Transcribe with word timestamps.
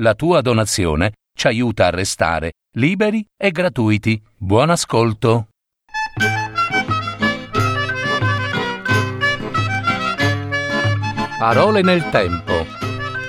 La 0.00 0.14
tua 0.14 0.42
donazione 0.42 1.12
ci 1.34 1.46
aiuta 1.46 1.86
a 1.86 1.90
restare 1.90 2.52
liberi 2.76 3.24
e 3.34 3.50
gratuiti. 3.50 4.22
Buon 4.36 4.68
ascolto. 4.68 5.48
Parole 11.38 11.80
nel 11.80 12.10
tempo. 12.10 12.66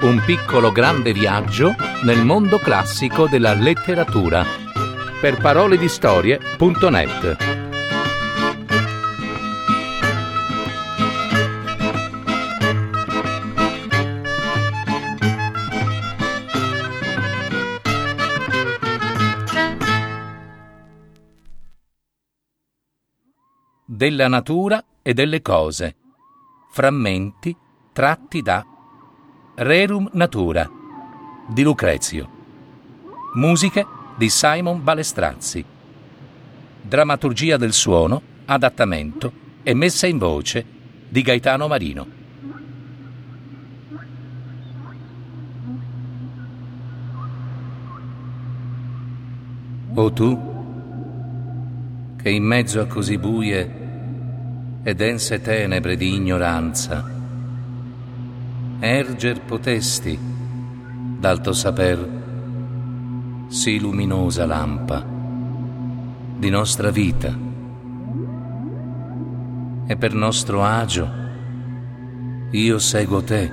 Un 0.02 0.22
piccolo 0.26 0.74
grande 0.74 1.14
viaggio 1.14 1.74
nel 2.04 2.26
mondo 2.26 2.58
classico 2.58 3.28
della 3.28 3.54
letteratura. 3.54 4.44
Per 5.22 5.38
paroledistorie.net 5.38 7.57
della 23.98 24.28
natura 24.28 24.84
e 25.02 25.16
delle 25.16 25.42
cose. 25.42 25.96
Frammenti 26.70 27.56
tratti 27.92 28.44
da 28.44 28.64
Rerum 29.56 30.12
Natura 30.14 30.70
di 31.48 31.64
Lucrezio. 31.64 32.30
Musiche 33.34 33.84
di 34.16 34.30
Simon 34.30 34.84
Balestrazzi. 34.84 35.66
Drammaturgia 36.80 37.58
del 37.58 37.74
suono, 37.74 38.22
adattamento 38.46 39.32
e 39.64 39.74
messa 39.74 40.06
in 40.06 40.20
voce 40.20 40.64
di 41.10 41.24
Gaetano 41.24 41.68
Marino. 41.68 42.08
O 49.96 50.14
tu, 50.14 50.56
che 52.22 52.30
in 52.30 52.44
mezzo 52.44 52.80
a 52.80 52.86
così 52.86 53.18
buie 53.18 53.86
e 54.88 54.96
dense 54.96 55.42
tenebre 55.42 55.98
di 55.98 56.16
ignoranza. 56.16 57.04
Erger 58.80 59.42
potesti 59.42 60.18
d'alto 60.18 61.52
saper, 61.52 62.10
sì 63.50 63.82
luminosa 63.82 64.46
lampa 64.46 65.06
di 66.38 66.50
nostra 66.50 66.90
vita. 66.90 67.38
E 69.88 69.98
per 69.98 70.14
nostro 70.14 70.64
agio 70.64 71.10
io 72.52 72.80
seguo 72.80 73.22
te, 73.24 73.52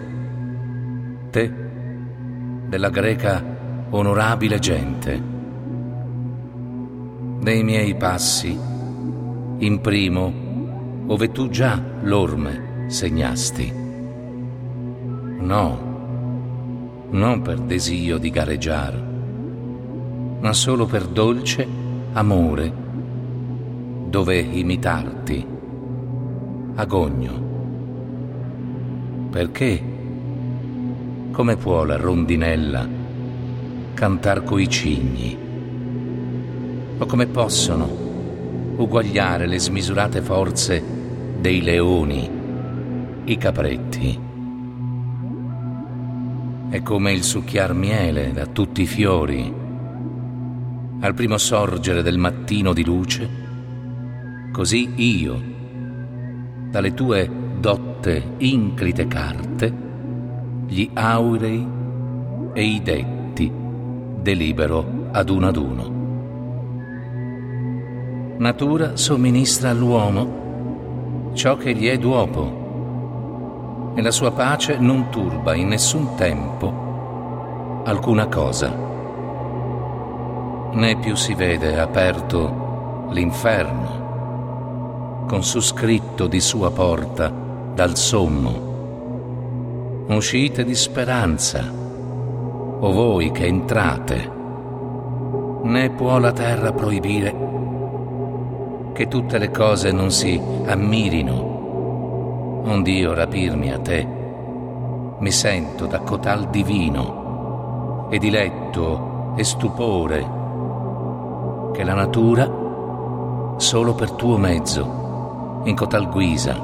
te 1.31 1.53
della 2.69 2.91
greca 2.91 3.43
onorabile 3.91 4.61
gente. 4.61 5.21
Nei 7.41 7.65
miei 7.65 7.97
passi 7.97 8.57
imprimo 9.59 10.44
ove 11.07 11.31
tu 11.33 11.49
già 11.49 11.81
l'orme 12.03 12.87
segnasti. 12.89 13.73
No, 15.41 15.93
non 17.11 17.43
per 17.43 17.59
desio 17.61 18.19
di 18.19 18.31
gareggiare, 18.31 19.03
ma 20.41 20.53
solo 20.53 20.87
per 20.87 21.07
dolce 21.07 21.67
amore, 22.13 22.73
dove 24.09 24.39
imitarti, 24.39 25.47
agogno. 26.77 27.53
Perché? 29.31 29.93
Come 31.33 31.57
può 31.57 31.85
la 31.85 31.97
rondinella 31.97 32.87
cantar 33.95 34.45
coi 34.45 34.69
cigni? 34.69 35.37
O 36.97 37.07
come 37.07 37.27
possono 37.27 38.04
uguagliare 38.77 39.47
le 39.47 39.59
smisurate 39.59 40.21
forze 40.21 40.83
dei 41.41 41.63
leoni, 41.63 42.31
i 43.25 43.37
capretti. 43.37 44.21
È 46.71 46.83
come 46.83 47.13
il 47.13 47.23
succhiar 47.23 47.73
miele 47.75 48.33
da 48.33 48.47
tutti 48.47 48.83
i 48.83 48.87
fiori. 48.87 49.63
Al 51.01 51.15
primo 51.15 51.39
sorgere 51.39 52.03
del 52.03 52.19
mattino 52.19 52.73
di 52.73 52.85
luce, 52.85 53.29
così 54.51 54.93
io, 54.97 55.43
dalle 56.71 56.95
tue 56.95 57.31
dotte 57.61 58.35
inclite 58.39 59.07
carte, 59.07 59.73
gli 60.67 60.91
aurei 60.95 61.67
e 62.53 62.65
i 62.65 62.83
detti 62.83 63.53
delibero 64.21 65.09
ad 65.13 65.29
uno 65.29 65.47
ad 65.49 65.57
uno 65.57 65.94
natura 68.37 68.97
somministra 68.97 69.71
all'uomo 69.71 71.31
ciò 71.35 71.57
che 71.57 71.73
gli 71.73 71.87
è 71.87 71.97
d'uopo 71.99 73.93
e 73.95 74.03
la 74.03 74.11
sua 74.11 74.33
pace 74.33 74.77
non 74.79 75.09
turba 75.09 75.55
in 75.55 75.69
nessun 75.69 76.17
tempo 76.17 77.83
alcuna 77.85 78.27
cosa. 78.27 78.75
Né 80.73 80.97
più 80.99 81.15
si 81.15 81.35
vede 81.35 81.79
aperto 81.79 83.07
l'inferno 83.11 84.03
con 85.29 85.45
su 85.45 85.61
scritto 85.61 86.27
di 86.27 86.41
sua 86.41 86.73
porta 86.73 87.31
dal 87.73 87.97
sommo. 87.97 88.73
Uscite 90.09 90.65
di 90.65 90.75
speranza, 90.75 91.63
o 92.81 92.93
voi 92.93 93.31
che 93.31 93.47
entrate, 93.47 94.31
né 95.63 95.91
può 95.91 96.19
la 96.19 96.33
terra 96.33 96.73
proibire 96.73 97.44
che 98.95 99.09
tutte 99.09 99.39
le 99.39 99.51
cose 99.51 99.91
non 99.91 100.13
si 100.13 100.41
ammirino. 100.67 102.63
Ond'io 102.65 103.13
rapirmi 103.13 103.73
a 103.73 103.79
te, 103.81 104.07
mi 105.19 105.31
sento 105.33 105.87
da 105.87 105.99
cotal 105.99 106.49
divino 106.49 108.07
e 108.09 108.19
diletto 108.19 109.35
e 109.37 109.43
stupore 109.43 110.43
che 111.73 111.83
la 111.83 111.95
natura, 111.95 112.49
solo 113.57 113.95
per 113.95 114.13
tuo 114.13 114.37
mezzo, 114.37 115.63
in 115.65 115.75
cotal 115.75 116.09
guisa, 116.09 116.55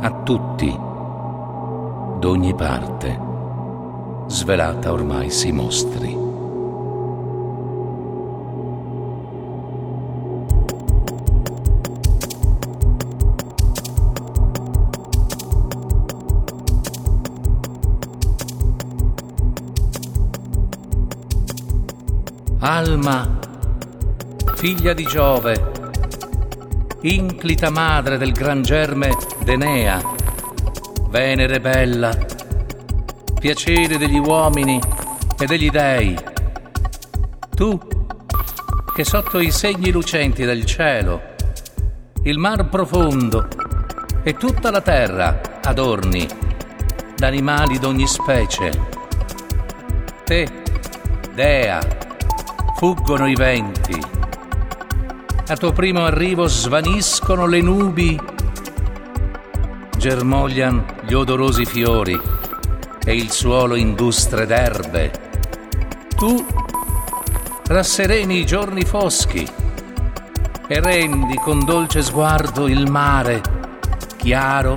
a 0.00 0.10
tutti, 0.22 0.74
d'ogni 2.18 2.54
parte, 2.54 3.20
svelata 4.26 4.90
ormai 4.90 5.28
si 5.28 5.52
mostri. 5.52 6.21
Alma, 22.64 23.40
figlia 24.54 24.92
di 24.92 25.02
Giove, 25.02 25.72
inclita 27.00 27.70
madre 27.70 28.18
del 28.18 28.30
gran 28.30 28.62
germe 28.62 29.16
d'Enea, 29.42 30.00
Venere 31.08 31.58
bella, 31.58 32.16
piacere 33.40 33.98
degli 33.98 34.18
uomini 34.18 34.80
e 35.40 35.44
degli 35.44 35.70
dei. 35.70 36.16
Tu, 37.52 37.80
che 38.94 39.04
sotto 39.04 39.40
i 39.40 39.50
segni 39.50 39.90
lucenti 39.90 40.44
del 40.44 40.64
cielo, 40.64 41.20
il 42.22 42.38
mar 42.38 42.68
profondo 42.68 43.48
e 44.22 44.34
tutta 44.36 44.70
la 44.70 44.80
terra 44.80 45.40
adorni 45.64 46.28
d'animali 47.16 47.80
d'ogni 47.80 48.06
specie. 48.06 48.70
Te, 50.22 50.48
Dea, 51.34 52.01
fuggono 52.82 53.28
i 53.28 53.36
venti. 53.36 53.96
A 55.46 55.56
tuo 55.56 55.70
primo 55.70 56.04
arrivo 56.04 56.48
svaniscono 56.48 57.46
le 57.46 57.60
nubi, 57.60 58.20
germoglian 59.96 60.84
gli 61.06 61.12
odorosi 61.12 61.64
fiori 61.64 62.20
e 63.04 63.14
il 63.14 63.30
suolo 63.30 63.76
industre 63.76 64.46
d'erbe. 64.46 65.12
Tu 66.16 66.44
rassereni 67.68 68.40
i 68.40 68.44
giorni 68.44 68.82
foschi 68.82 69.48
e 70.66 70.80
rendi 70.80 71.36
con 71.36 71.64
dolce 71.64 72.02
sguardo 72.02 72.66
il 72.66 72.90
mare 72.90 73.40
chiaro 74.16 74.76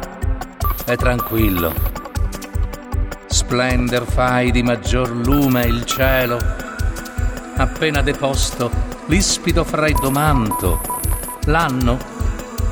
e 0.85 0.95
tranquillo. 0.95 1.73
Splender 3.25 4.03
fai 4.03 4.51
di 4.51 4.61
maggior 4.61 5.09
lume 5.09 5.65
il 5.65 5.85
cielo 5.85 6.64
appena 7.55 8.01
deposto 8.01 8.69
l'ispido 9.07 9.63
freddo 9.63 10.11
manto, 10.11 10.81
l'anno 11.45 11.97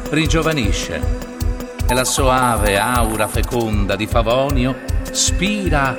ringiovanisce 0.10 1.02
e 1.86 1.94
la 1.94 2.04
soave 2.04 2.78
aura 2.78 3.28
feconda 3.28 3.96
di 3.96 4.08
Favonio 4.08 4.76
spira 5.12 5.98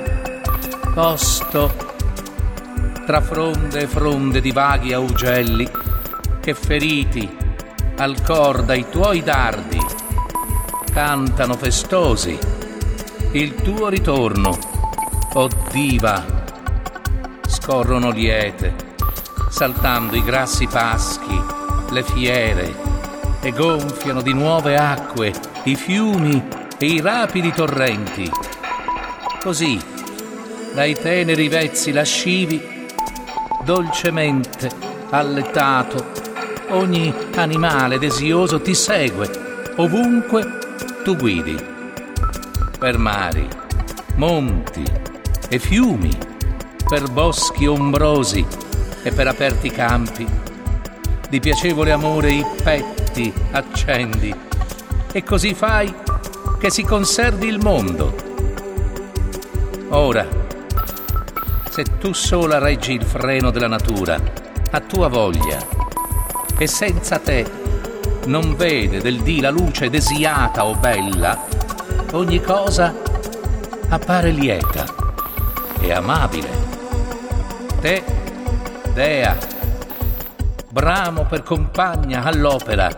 posto 0.93 1.73
tra 3.05 3.21
fronde 3.21 3.81
e 3.81 3.87
fronde 3.87 4.41
di 4.41 4.51
vaghi 4.51 4.93
augelli 4.93 5.69
che 6.39 6.53
feriti 6.53 7.37
al 7.97 8.21
cor 8.23 8.63
dai 8.63 8.85
tuoi 8.89 9.21
dardi 9.21 9.79
cantano 10.91 11.55
festosi 11.55 12.55
il 13.35 13.53
tuo 13.55 13.89
ritorno, 13.89 14.57
o 15.33 15.49
diva. 15.69 16.34
Scorrono 17.65 18.11
liete, 18.11 18.75
saltando 19.49 20.15
i 20.15 20.23
grassi 20.23 20.67
paschi, 20.67 21.41
le 21.89 22.03
fiere, 22.03 22.75
e 23.41 23.51
gonfiano 23.53 24.21
di 24.21 24.33
nuove 24.33 24.77
acque 24.77 25.33
i 25.63 25.75
fiumi 25.75 26.47
e 26.77 26.85
i 26.85 27.01
rapidi 27.01 27.51
torrenti. 27.51 28.29
Così, 29.41 29.81
dai 30.75 30.93
teneri 30.93 31.47
vezzi 31.47 31.91
lascivi, 31.91 32.85
dolcemente 33.63 34.69
alletato, 35.09 36.11
ogni 36.69 37.11
animale 37.33 37.97
desioso 37.97 38.61
ti 38.61 38.75
segue, 38.75 39.73
ovunque 39.77 40.45
tu 41.03 41.15
guidi. 41.15 41.57
Per 42.77 42.97
mari, 42.99 43.47
monti 44.17 44.83
e 45.49 45.57
fiumi, 45.57 46.34
per 46.87 47.09
boschi 47.09 47.65
ombrosi 47.65 48.45
e 49.03 49.11
per 49.11 49.27
aperti 49.27 49.69
campi, 49.69 50.27
di 51.29 51.39
piacevole 51.39 51.91
amore 51.91 52.31
i 52.31 52.45
petti 52.63 53.33
accendi, 53.51 54.33
e 55.11 55.23
così 55.23 55.53
fai 55.53 55.93
che 56.59 56.69
si 56.69 56.83
conservi 56.83 57.47
il 57.47 57.59
mondo. 57.59 58.15
Ora, 59.89 60.27
se 61.69 61.83
tu 61.99 62.13
sola 62.13 62.57
reggi 62.57 62.93
il 62.93 63.03
freno 63.03 63.51
della 63.51 63.67
natura, 63.67 64.19
a 64.71 64.79
tua 64.81 65.07
voglia, 65.07 65.57
e 66.57 66.67
senza 66.67 67.19
te 67.19 67.45
non 68.25 68.55
vede 68.55 68.99
del 69.01 69.21
dì 69.21 69.41
la 69.41 69.49
luce 69.49 69.89
desiata 69.89 70.65
o 70.65 70.75
bella, 70.75 71.45
ogni 72.13 72.41
cosa 72.41 72.93
appare 73.89 74.31
lieta 74.31 74.85
e 75.79 75.91
amabile. 75.91 76.64
Te, 77.85 78.03
Dea, 78.95 79.37
bramo 80.71 81.25
per 81.25 81.43
compagna 81.43 82.23
all'opera, 82.23 82.89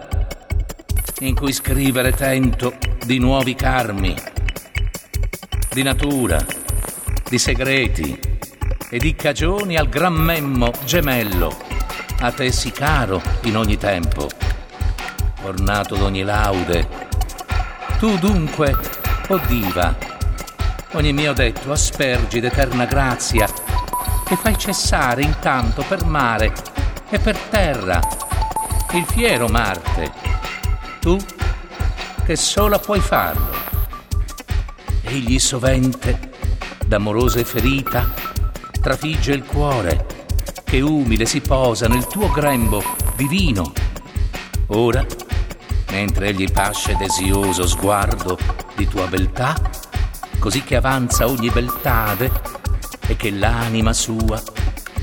in 1.19 1.36
cui 1.36 1.51
scrivere 1.51 2.13
tento 2.13 2.78
di 3.06 3.19
nuovi 3.19 3.54
carmi, 3.54 4.16
di 5.74 5.84
natura, 5.84 6.42
di 7.28 7.38
segreti, 7.38 8.18
e 8.89 8.98
di 8.98 9.13
cagioni 9.13 9.75
al 9.75 9.89
gran 9.89 10.13
memmo 10.13 10.72
gemello, 10.86 11.54
a 12.22 12.31
te 12.31 12.50
sì 12.54 12.72
caro 12.72 13.22
in 13.42 13.57
ogni 13.57 13.75
tempo, 13.75 14.30
ornato 15.42 15.98
d'ogni 15.98 16.24
laude. 16.24 16.88
Tu 18.00 18.18
dunque, 18.19 18.74
o 19.28 19.34
oh 19.34 19.42
diva, 19.48 19.94
ogni 20.94 21.12
mio 21.12 21.34
detto 21.34 21.74
aspergi 21.74 22.39
d'eterna 22.39 22.86
grazia 22.86 23.66
e 24.29 24.35
fai 24.35 24.57
cessare 24.57 25.21
intanto 25.21 25.83
per 25.88 26.06
mare 26.06 26.53
e 27.09 27.19
per 27.19 27.38
terra 27.38 28.00
il 28.94 29.06
fiero 29.06 29.47
Marte, 29.47 30.12
tu 31.00 31.18
che 32.25 32.35
sola 32.35 32.79
puoi 32.79 33.00
farlo. 33.00 33.56
Egli 35.03 35.39
sovente, 35.39 36.31
d'amorose 36.85 37.45
ferita, 37.45 38.12
trafigge 38.81 39.33
il 39.33 39.44
cuore, 39.44 40.06
che 40.63 40.81
umile 40.81 41.25
si 41.25 41.39
posa 41.39 41.88
nel 41.88 42.07
tuo 42.07 42.29
grembo 42.29 42.83
divino. 43.15 43.71
Ora, 44.68 45.06
mentre 45.91 46.27
egli 46.27 46.51
pasce 46.51 46.97
desioso 46.97 47.65
sguardo 47.65 48.38
di 48.75 48.88
tua 48.88 49.07
beltà, 49.07 49.56
così 50.39 50.63
che 50.63 50.75
avanza 50.75 51.27
ogni 51.27 51.50
beltade 51.50 52.56
e 53.07 53.15
che 53.15 53.31
l'anima 53.31 53.94
sua 53.94 54.42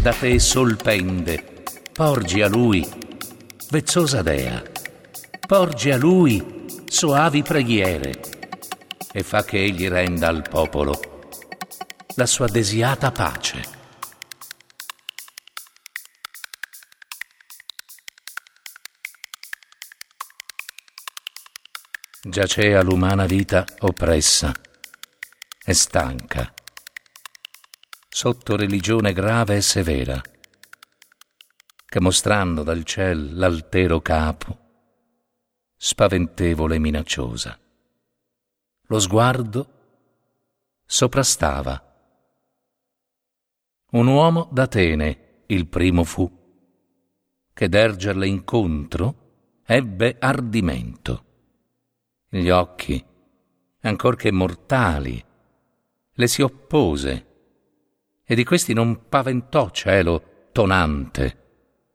da 0.01 0.13
te 0.13 0.39
sol 0.39 0.77
pende, 0.77 1.63
porgi 1.93 2.43
a 2.43 2.49
lui, 2.49 2.87
vezzosa 3.71 4.23
dea, 4.23 4.63
porgi 5.47 5.91
a 5.91 5.97
lui 5.97 6.83
soavi 6.87 7.43
preghiere 7.43 8.21
e 9.13 9.23
fa 9.23 9.45
che 9.45 9.59
egli 9.63 9.89
renda 9.89 10.29
al 10.29 10.47
popolo 10.49 11.31
la 12.17 12.27
sua 12.27 12.47
desiata 12.47 13.11
pace. 13.11 13.73
Giacea 22.27 22.83
l'umana 22.83 23.27
vita 23.27 23.65
oppressa 23.81 24.53
e 25.65 25.75
stanca, 25.75 26.53
sotto 28.15 28.55
religione 28.55 29.13
grave 29.13 29.57
e 29.57 29.61
severa, 29.61 30.23
che 31.85 32.01
mostrando 32.01 32.63
dal 32.63 32.85
ciel 32.85 33.37
l'altero 33.37 34.01
capo, 34.03 34.59
spaventevole 35.75 36.77
e 36.77 36.79
minacciosa, 36.79 37.59
lo 38.83 38.99
sguardo 39.01 39.69
soprastava 40.87 41.83
un 43.91 44.07
uomo 44.07 44.49
d'Atene 44.53 45.43
il 45.47 45.67
primo 45.67 46.05
fu, 46.05 46.31
che 47.53 47.69
d'ergerle 47.69 48.29
incontro 48.29 49.59
ebbe 49.67 50.19
ardimento. 50.21 51.25
Gli 52.29 52.49
occhi, 52.49 53.05
ancor 53.81 54.15
che 54.15 54.31
mortali, 54.31 55.25
le 56.13 56.27
si 56.29 56.43
oppose, 56.43 57.33
e 58.25 58.35
di 58.35 58.45
questi 58.45 58.73
non 58.73 59.09
paventò 59.09 59.71
cielo 59.71 60.49
tonante, 60.53 61.43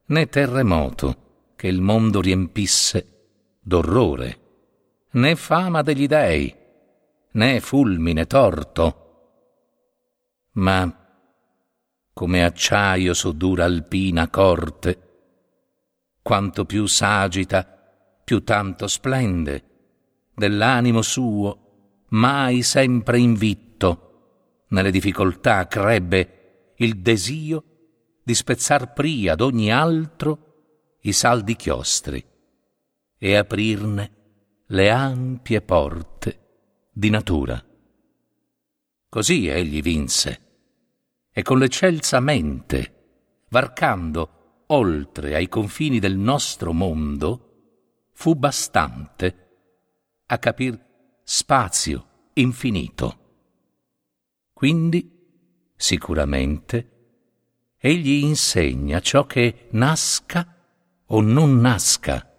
né 0.06 0.28
terremoto 0.28 1.54
che 1.56 1.68
il 1.68 1.82
mondo 1.82 2.22
riempisse 2.22 3.58
d'orrore, 3.62 4.40
né 5.12 5.36
fama 5.36 5.82
degli 5.82 6.08
dei, 6.08 6.56
né 7.32 7.60
fulmine 7.60 8.26
torto, 8.28 9.08
ma 10.54 10.94
come 12.14 12.44
acciaio 12.44 13.14
su 13.14 13.36
dura 13.36 13.64
alpina 13.64 14.28
corte. 14.28 15.08
Quanto 16.22 16.66
più 16.66 16.86
s'agita, 16.86 17.64
più 18.24 18.44
tanto 18.44 18.88
splende, 18.88 19.64
dell'animo 20.36 21.02
suo, 21.02 22.06
mai 22.10 22.62
sempre 22.62 23.20
invitto, 23.20 24.09
nelle 24.70 24.92
difficoltà 24.92 25.68
crebbe 25.68 26.74
il 26.78 27.00
desio 27.02 27.64
di 28.24 28.34
spezzar 28.34 28.94
pria 28.94 29.36
d'ogni 29.36 29.72
altro 29.72 30.98
i 31.02 31.14
saldi 31.14 31.56
chiostri 31.56 32.24
e 33.18 33.36
aprirne 33.36 34.18
le 34.68 34.90
ampie 34.90 35.62
porte 35.62 36.40
di 36.92 37.10
natura. 37.10 37.64
Così 39.10 39.48
egli 39.48 39.82
vinse 39.82 40.48
e 41.32 41.42
con 41.42 41.58
l'eccelsa 41.58 42.20
mente, 42.20 43.46
varcando 43.50 44.64
oltre 44.68 45.36
ai 45.36 45.48
confini 45.48 46.00
del 46.00 46.18
nostro 46.18 46.74
mondo, 46.74 48.10
fu 48.14 48.36
bastante 48.36 49.48
a 50.28 50.38
capir 50.38 50.80
spazio 51.24 52.30
infinito. 52.34 53.29
Quindi, 54.60 55.10
sicuramente, 55.74 56.90
egli 57.78 58.26
insegna 58.26 59.00
ciò 59.00 59.26
che 59.26 59.70
nasca 59.72 60.54
o 61.06 61.22
non 61.22 61.62
nasca, 61.62 62.30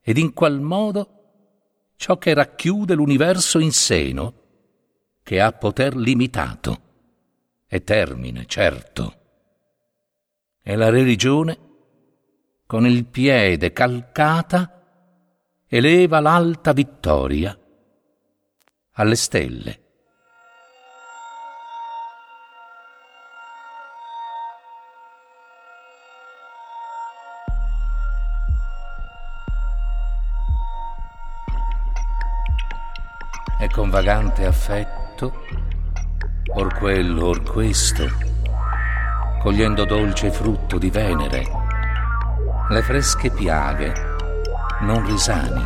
ed 0.00 0.16
in 0.16 0.32
qual 0.32 0.60
modo 0.60 1.92
ciò 1.96 2.18
che 2.18 2.34
racchiude 2.34 2.94
l'universo 2.94 3.58
in 3.58 3.72
seno, 3.72 4.34
che 5.24 5.40
ha 5.40 5.50
poter 5.50 5.96
limitato 5.96 6.82
e 7.66 7.82
termine, 7.82 8.46
certo. 8.46 9.14
E 10.62 10.76
la 10.76 10.88
religione, 10.88 11.58
con 12.64 12.86
il 12.86 13.06
piede 13.06 13.72
calcata, 13.72 14.86
eleva 15.66 16.20
l'alta 16.20 16.72
vittoria 16.72 17.58
alle 18.92 19.16
stelle. 19.16 19.89
E 33.62 33.68
con 33.68 33.90
vagante 33.90 34.46
affetto 34.46 35.44
or 36.54 36.78
quello 36.78 37.26
or 37.26 37.42
questo, 37.42 38.08
cogliendo 39.38 39.84
dolce 39.84 40.30
frutto 40.30 40.78
di 40.78 40.88
Venere, 40.88 41.44
le 42.70 42.82
fresche 42.82 43.28
piaghe 43.28 43.92
non 44.80 45.04
risani, 45.04 45.62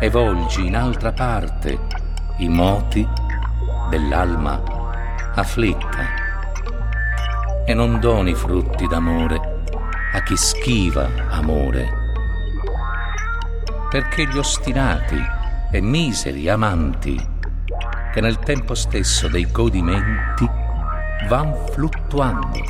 e 0.00 0.10
volgi 0.10 0.66
in 0.66 0.74
altra 0.74 1.12
parte 1.12 1.78
i 2.38 2.48
moti 2.48 3.08
dell'alma 3.88 4.60
afflitta, 5.36 6.04
e 7.64 7.74
non 7.74 8.00
doni 8.00 8.34
frutti 8.34 8.88
d'amore 8.88 9.62
a 10.14 10.22
chi 10.24 10.36
schiva 10.36 11.08
amore, 11.28 11.88
perché 13.88 14.26
gli 14.26 14.36
ostinati 14.36 15.40
e 15.72 15.80
miseri 15.80 16.50
amanti 16.50 17.18
che 18.12 18.20
nel 18.20 18.38
tempo 18.38 18.74
stesso 18.74 19.26
dei 19.28 19.50
godimenti 19.50 20.46
van 21.28 21.54
fluttuando 21.70 22.60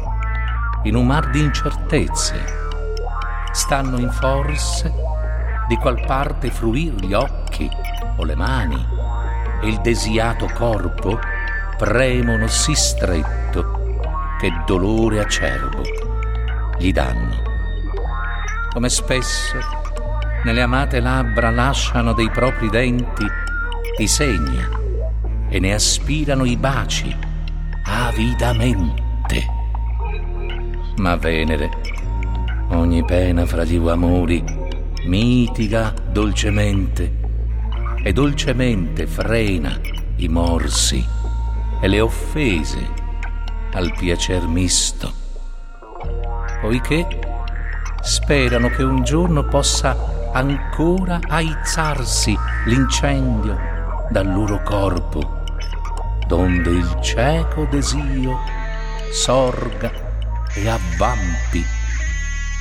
in 0.85 0.95
un 0.95 1.07
mar 1.07 1.31
di 1.31 1.41
incertezze, 1.41 2.41
stanno 3.51 3.99
in 3.99 4.11
forse 4.11 4.93
di 5.67 5.77
qual 5.77 6.01
parte 6.07 6.51
fruir 6.51 6.95
gli 6.95 7.13
occhi 7.13 7.69
o 8.17 8.25
le 8.25 8.37
mani 8.37 8.87
e 9.61 9.69
il 9.69 9.81
desiato 9.81 10.49
corpo 10.55 11.19
premono 11.77 12.47
sì 12.47 12.75
stretto 12.75 13.97
che 14.39 14.51
dolore 14.65 15.21
acerbo 15.21 15.83
gli 16.79 16.93
danno. 16.93 17.51
Come 18.73 18.89
spesso 18.89 19.82
nelle 20.45 20.63
amate 20.63 21.01
labbra 21.01 21.51
lasciano 21.51 22.13
dei 22.13 22.29
propri 22.31 22.69
denti 22.69 23.25
i 23.99 24.07
segni 24.09 24.59
e 25.49 25.61
ne 25.61 25.75
aspirano 25.75 26.45
i 26.45 26.57
baci 26.57 27.15
avidamente. 27.85 29.47
Ma 30.97 31.17
Venere, 31.17 31.71
ogni 32.71 33.05
pena 33.05 33.47
fra 33.47 33.65
gli 33.65 33.77
amori, 33.89 34.43
mitiga 35.05 35.93
dolcemente 36.11 37.21
e 38.03 38.13
dolcemente 38.13 39.07
frena 39.07 39.79
i 40.17 40.29
morsi 40.29 41.05
e 41.81 41.89
le 41.89 42.01
offese 42.01 43.01
al 43.73 43.95
piacer 43.97 44.47
misto, 44.47 45.13
poiché 46.61 47.07
sperano 48.03 48.69
che 48.69 48.83
un 48.83 49.03
giorno 49.03 49.45
possa 49.45 50.12
ancora 50.33 51.21
aizzarsi 51.29 52.37
l'incendio 52.65 53.59
dal 54.11 54.33
loro 54.33 54.63
corpo 54.63 55.41
donde 56.27 56.71
il 56.71 56.99
cieco 57.03 57.67
desio 57.71 58.39
sorga 59.13 59.93
e 60.55 60.67
avvampi, 60.67 61.63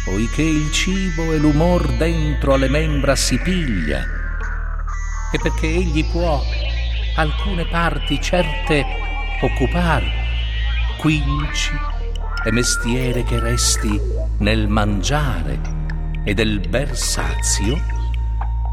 poiché 0.04 0.42
il 0.42 0.70
cibo 0.72 1.32
e 1.32 1.38
l'umor 1.38 1.88
dentro 1.94 2.54
alle 2.54 2.68
membra 2.68 3.16
si 3.16 3.38
piglia, 3.40 4.04
e 5.32 5.40
perché 5.42 5.68
egli 5.68 6.06
può 6.12 6.42
alcune 7.16 7.66
parti 7.66 8.20
certe 8.22 8.86
occupar, 9.42 10.04
quinci 10.98 11.72
e 12.44 12.51
mestiere 12.51 13.24
che 13.24 13.40
resti 13.40 14.00
nel 14.40 14.68
mangiare 14.68 15.81
e 16.24 16.34
del 16.34 16.60
bersazio 16.68 17.80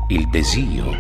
il 0.09 0.29
desio, 0.29 0.97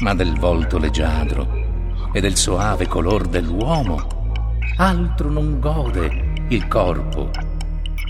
ma 0.00 0.14
del 0.14 0.38
volto 0.38 0.78
leggiadro 0.78 2.10
e 2.12 2.20
del 2.20 2.36
soave 2.36 2.86
color 2.86 3.26
dell'uomo, 3.26 4.32
altro 4.76 5.28
non 5.30 5.58
gode 5.60 6.46
il 6.48 6.66
corpo, 6.68 7.30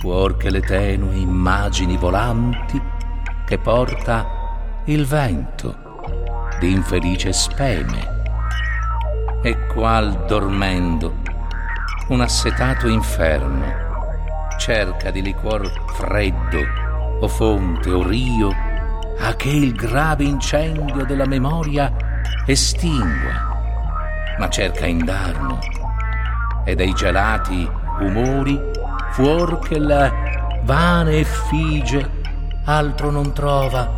fuor 0.01 0.37
che 0.37 0.51
le 0.51 0.61
tenui 0.61 1.21
immagini 1.21 1.97
volanti 1.97 2.81
che 3.47 3.59
porta 3.59 4.83
il 4.85 5.05
vento 5.07 5.77
di 6.59 6.73
infelice 6.73 7.33
speme. 7.33 8.17
E 9.43 9.67
qual 9.67 10.25
dormendo 10.27 11.17
un 12.09 12.21
assetato 12.21 12.89
inferno 12.89 13.87
cerca 14.59 15.11
di 15.11 15.23
liquor 15.23 15.71
freddo 15.95 16.88
o 17.21 17.29
fonte 17.29 17.91
o 17.91 18.03
rio 18.03 18.51
a 19.21 19.35
che 19.35 19.51
il 19.51 19.75
grave 19.75 20.25
incendio 20.25 21.05
della 21.05 21.27
memoria 21.27 21.93
estingua 22.47 23.49
ma 24.39 24.49
cerca 24.49 24.87
indarno, 24.87 25.59
e 26.65 26.75
dei 26.75 26.93
gelati 26.93 27.69
umori, 28.01 28.59
fuor 29.11 29.59
che 29.59 29.79
la 29.79 30.13
vane 30.63 31.19
effigie 31.19 32.09
altro 32.65 33.11
non 33.11 33.33
trova, 33.33 33.97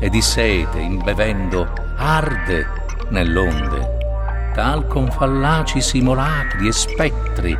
e 0.00 0.10
di 0.10 0.20
sete 0.20 0.78
imbevendo 0.78 1.66
arde 1.96 2.66
nell'onde, 3.08 4.52
tal 4.52 4.86
con 4.86 5.10
fallaci 5.10 5.80
simulacri 5.80 6.68
e 6.68 6.72
spettri, 6.72 7.58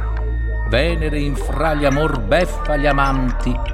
venere 0.69 1.19
in 1.19 1.35
fra 1.37 1.73
gli 1.73 1.87
amor 1.87 2.21
beffa 2.21 2.77
gli 2.77 2.87
amanti. 2.87 3.73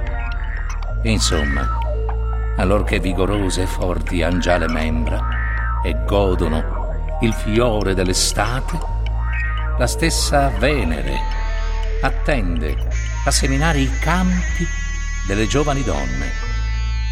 Insomma, 1.03 1.67
allor 2.57 2.83
che 2.83 2.99
vigorose 2.99 3.63
e 3.63 3.67
forti 3.67 4.21
han 4.21 4.39
già 4.39 4.57
le 4.57 4.67
membra 4.67 5.19
e 5.83 5.95
godono 6.05 7.17
il 7.21 7.33
fiore 7.33 7.95
dell'estate, 7.95 8.77
la 9.77 9.87
stessa 9.87 10.49
Venere 10.59 11.17
attende 12.01 12.75
a 13.25 13.31
seminare 13.31 13.79
i 13.79 13.89
campi 13.99 14.67
delle 15.25 15.47
giovani 15.47 15.83
donne. 15.83 16.29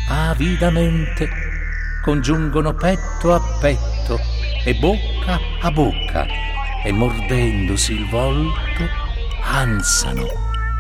Avidamente 0.10 1.30
congiungono 2.04 2.74
petto 2.74 3.34
a 3.34 3.42
petto 3.60 4.20
e 4.64 4.76
bocca 4.76 5.40
a 5.62 5.72
bocca 5.72 6.26
e 6.84 6.92
mordendosi 6.92 7.94
il 7.94 8.08
volto 8.08 8.88
ansano, 9.44 10.28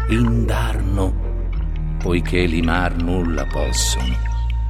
indarno, 0.09 1.28
poiché 2.01 2.45
limar 2.45 2.95
nulla 2.95 3.45
possono, 3.45 4.15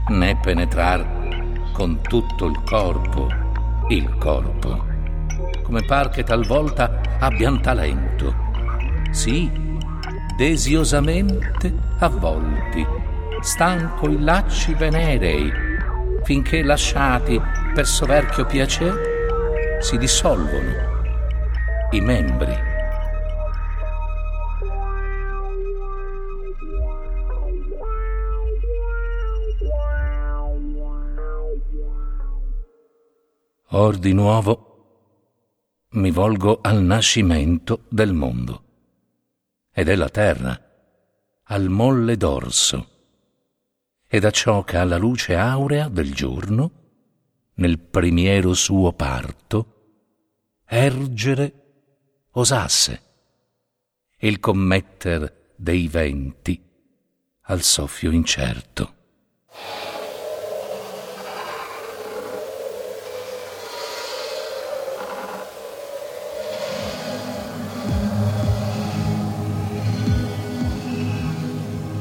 né 0.10 0.38
penetrar 0.42 1.72
con 1.74 2.02
tutto 2.02 2.46
il 2.48 2.62
corpo 2.64 3.48
il 3.90 4.18
corpo, 4.18 4.86
come 5.64 5.84
par 5.84 6.10
che 6.10 6.24
talvolta 6.24 7.02
abbian 7.20 7.60
talento, 7.60 8.36
sì, 9.10 9.50
desiosamente 10.38 11.74
avvolti, 11.98 12.86
stanco 13.42 14.08
i 14.10 14.20
lacci 14.22 14.76
venerei, 14.76 15.52
finché 16.24 16.62
lasciati 16.62 17.42
per 17.74 17.88
soverchio 17.88 18.46
piacere 18.46 19.80
si 19.82 19.98
dissolvono 19.98 20.88
i 21.92 22.02
membri. 22.02 22.69
Or 33.72 33.98
di 33.98 34.14
nuovo 34.14 34.68
mi 35.90 36.10
volgo 36.10 36.60
al 36.62 36.82
nascimento 36.82 37.86
del 37.90 38.14
mondo 38.14 38.64
e 39.72 39.84
della 39.84 40.10
terra, 40.10 40.60
al 41.44 41.70
molle 41.70 42.18
dorso, 42.18 42.88
e 44.08 44.20
da 44.20 44.32
ciò 44.32 44.64
che 44.64 44.78
alla 44.78 44.98
luce 44.98 45.36
aurea 45.36 45.88
del 45.88 46.14
giorno, 46.16 46.72
nel 47.56 47.78
primiero 47.78 48.56
suo 48.56 48.92
parto, 48.94 50.62
ergere 50.66 51.54
osasse, 52.32 53.02
il 54.18 54.40
commetter 54.40 55.54
dei 55.56 55.88
venti 55.88 56.60
al 57.42 57.62
soffio 57.62 58.10
incerto. 58.10 58.94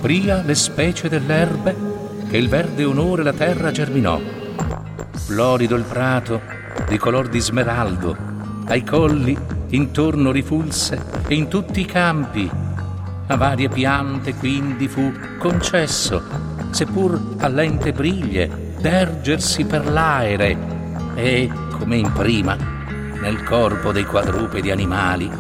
Pria 0.09 0.41
le 0.43 0.55
specie 0.55 1.11
dell'erbe 1.11 1.77
che 2.31 2.39
il 2.39 2.49
verde 2.49 2.83
onore 2.83 3.23
la 3.23 3.35
terra 3.35 3.71
germinò. 3.71 4.19
Florido 5.11 5.75
il 5.75 5.85
prato 5.85 6.41
di 6.89 6.97
color 6.97 7.29
di 7.29 7.39
smeraldo, 7.39 8.17
ai 8.69 8.85
colli 8.85 9.37
intorno 9.69 10.31
rifulse 10.31 10.99
e 11.27 11.35
in 11.35 11.49
tutti 11.49 11.81
i 11.81 11.85
campi. 11.85 12.51
A 13.27 13.37
varie 13.37 13.69
piante 13.69 14.33
quindi 14.33 14.89
fu 14.89 15.13
concesso, 15.37 16.23
seppur 16.71 17.35
a 17.41 17.49
lente 17.49 17.93
briglie, 17.93 18.77
d'ergersi 18.81 19.67
per 19.67 19.91
l'aere 19.91 20.57
e, 21.17 21.51
come 21.79 21.97
in 21.97 22.11
prima, 22.15 22.57
nel 23.21 23.43
corpo 23.43 23.93
dei 23.93 24.07
quadrupedi 24.07 24.71
animali, 24.71 25.31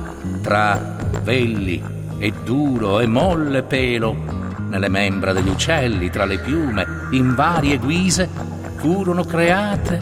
tra 0.43 0.99
velli 1.23 1.83
e 2.19 2.35
duro 2.45 3.01
e 3.01 3.07
molle 3.07 3.63
pelo, 3.63 4.28
nelle 4.69 4.89
membra 4.89 5.33
degli 5.33 5.49
uccelli, 5.49 6.11
tra 6.11 6.25
le 6.25 6.39
piume, 6.39 6.87
in 7.11 7.35
varie 7.35 7.79
guise, 7.79 8.29
furono 8.77 9.25
create 9.25 10.01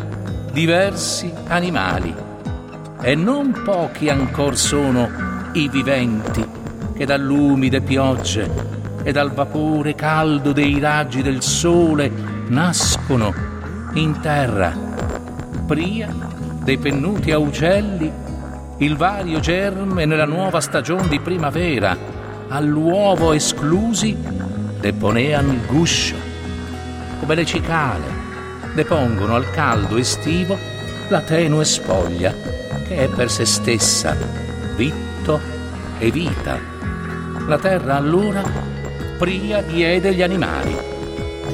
diversi 0.53 1.33
animali. 1.47 2.15
E 3.01 3.15
non 3.15 3.63
pochi 3.65 4.09
ancor 4.09 4.57
sono 4.57 5.09
i 5.53 5.69
viventi 5.69 6.45
che 6.95 7.05
dall'umide 7.05 7.81
piogge 7.81 8.51
e 9.03 9.13
dal 9.13 9.31
vapore 9.31 9.95
caldo 9.95 10.53
dei 10.53 10.81
raggi 10.81 11.23
del 11.23 11.43
sole 11.43 12.11
nascono 12.49 13.33
in 13.95 14.19
terra, 14.21 14.77
pria 15.67 16.13
dei 16.63 16.79
pennuti 16.79 17.31
a 17.31 17.39
uccelli, 17.39 18.11
il 18.79 18.97
vario 18.97 19.41
germe 19.41 20.05
nella 20.05 20.25
nuova 20.25 20.61
stagione 20.61 21.09
di 21.09 21.21
primavera, 21.21 21.97
all'uovo 22.49 23.33
esclusi 23.33 24.17
deponean 24.87 25.49
il 25.49 25.67
guscio, 25.67 26.15
come 27.19 27.35
le 27.35 27.45
cicale 27.45 28.05
depongono 28.73 29.35
al 29.35 29.51
caldo 29.51 29.97
estivo 29.97 30.57
la 31.09 31.23
tenue 31.23 31.65
spoglia 31.65 32.33
che 32.87 32.97
è 32.99 33.09
per 33.09 33.29
se 33.29 33.45
stessa 33.47 34.17
vitto 34.77 35.41
e 35.99 36.11
vita. 36.13 36.61
La 37.49 37.59
terra 37.59 37.97
allora 37.97 38.43
pria 39.19 39.61
diede 39.61 40.15
gli 40.15 40.23
animali. 40.23 40.77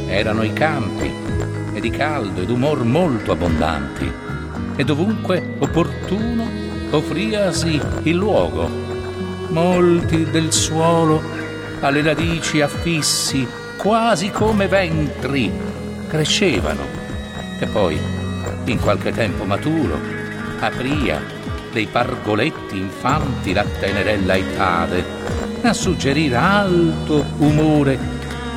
Erano 0.08 0.42
i 0.42 0.52
campi 0.52 1.10
e 1.72 1.80
di 1.80 1.88
caldo 1.88 2.42
ed 2.42 2.50
umor 2.50 2.84
molto 2.84 3.32
abbondanti 3.32 4.12
e 4.76 4.84
dovunque 4.84 5.54
opportuno 5.58 6.46
offriasi 6.90 7.80
il 8.02 8.14
luogo. 8.14 8.68
Molti 9.48 10.24
del 10.24 10.52
suolo 10.52 11.41
alle 11.82 12.02
radici 12.02 12.60
affissi, 12.60 13.46
quasi 13.76 14.30
come 14.30 14.68
ventri, 14.68 15.52
crescevano. 16.08 16.82
E 17.58 17.66
poi, 17.66 17.98
in 18.64 18.80
qualche 18.80 19.12
tempo 19.12 19.44
maturo, 19.44 19.98
apria 20.60 21.20
dei 21.72 21.86
pargoletti 21.86 22.78
infanti 22.78 23.52
la 23.52 23.64
tenerella 23.64 24.36
etade, 24.36 25.04
a 25.62 25.72
suggerire 25.72 26.36
alto 26.36 27.24
umore 27.38 27.98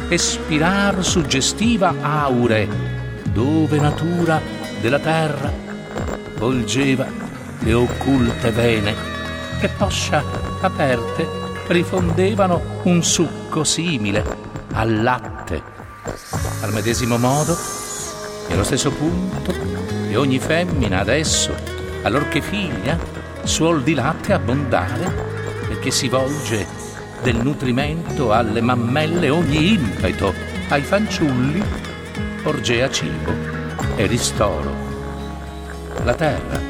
e 0.07 0.17
spirar 0.17 1.03
suggestiva 1.03 1.95
aure, 2.01 2.67
dove 3.31 3.79
natura 3.79 4.39
della 4.81 4.99
terra 4.99 5.51
volgeva 6.37 7.07
le 7.59 7.73
occulte 7.73 8.51
vene 8.51 8.93
che 9.59 9.69
poscia 9.69 10.23
aperte 10.61 11.44
rifondevano 11.67 12.81
un 12.83 13.03
succo 13.03 13.63
simile 13.63 14.23
al 14.73 15.01
latte. 15.01 15.61
Al 16.61 16.73
medesimo 16.73 17.17
modo 17.17 17.57
e 18.47 18.53
allo 18.53 18.63
stesso 18.63 18.91
punto 18.91 19.53
e 20.07 20.15
ogni 20.15 20.39
femmina 20.39 20.99
adesso, 20.99 21.53
allorché 22.03 22.41
figlia, 22.41 22.97
suol 23.43 23.83
di 23.83 23.93
latte 23.93 24.33
abbondare, 24.33 25.11
perché 25.67 25.91
si 25.91 26.07
volge 26.07 26.67
del 27.21 27.37
nutrimento 27.37 28.31
alle 28.31 28.61
mammelle 28.61 29.29
ogni 29.29 29.73
impeto, 29.73 30.33
ai 30.69 30.81
fanciulli 30.81 31.63
orgea 32.43 32.89
cibo 32.89 33.31
e 33.95 34.05
ristoro. 34.05 34.73
La 36.03 36.13
terra, 36.13 36.61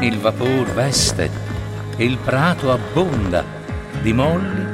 il 0.00 0.18
vapor 0.18 0.66
veste 0.72 1.52
il 1.96 2.18
prato 2.18 2.72
abbonda 2.72 3.62
di 4.00 4.12
molli 4.12 4.66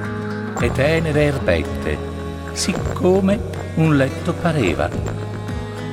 e 0.61 0.73
tenere 0.73 1.23
erbette, 1.23 1.99
siccome 2.53 3.39
un 3.75 3.97
letto 3.97 4.33
pareva 4.35 5.21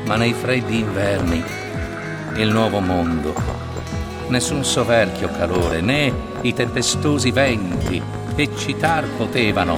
ma 0.08 0.16
nei 0.16 0.34
freddi 0.34 0.80
inverni 0.80 1.44
il 2.36 2.50
nuovo 2.50 2.80
mondo. 2.80 3.36
Nessun 4.30 4.64
soverchio 4.64 5.30
calore 5.30 5.82
né 5.82 6.12
i 6.42 6.54
tempestosi 6.54 7.32
venti 7.32 8.02
eccitar 8.36 9.06
potevano, 9.18 9.78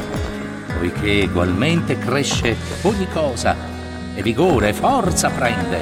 poiché 0.78 1.24
egualmente 1.24 1.98
cresce 1.98 2.56
ogni 2.84 3.08
cosa 3.10 3.56
e 4.14 4.22
vigore 4.22 4.70
e 4.70 4.74
forza 4.74 5.30
prende. 5.30 5.80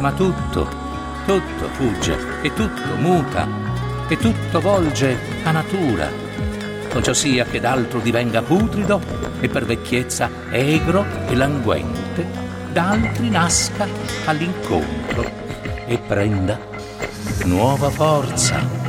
Ma 0.00 0.12
tutto, 0.12 0.66
tutto 1.26 1.68
fugge 1.72 2.16
e 2.40 2.52
tutto 2.54 2.96
muta 2.98 3.46
e 4.08 4.16
tutto 4.16 4.60
volge 4.60 5.18
a 5.44 5.50
natura. 5.50 6.23
O 6.94 7.02
ciò 7.02 7.12
sia 7.12 7.44
che 7.44 7.58
d'altro 7.60 7.98
divenga 7.98 8.40
putrido 8.40 9.00
e 9.40 9.48
per 9.48 9.64
vecchiezza 9.66 10.30
egro 10.50 11.04
e 11.26 11.34
languente 11.34 12.24
d'altri 12.72 13.30
nasca 13.30 13.86
all'incontro 14.26 15.30
e 15.86 15.98
prenda 15.98 16.58
nuova 17.44 17.90
forza. 17.90 18.82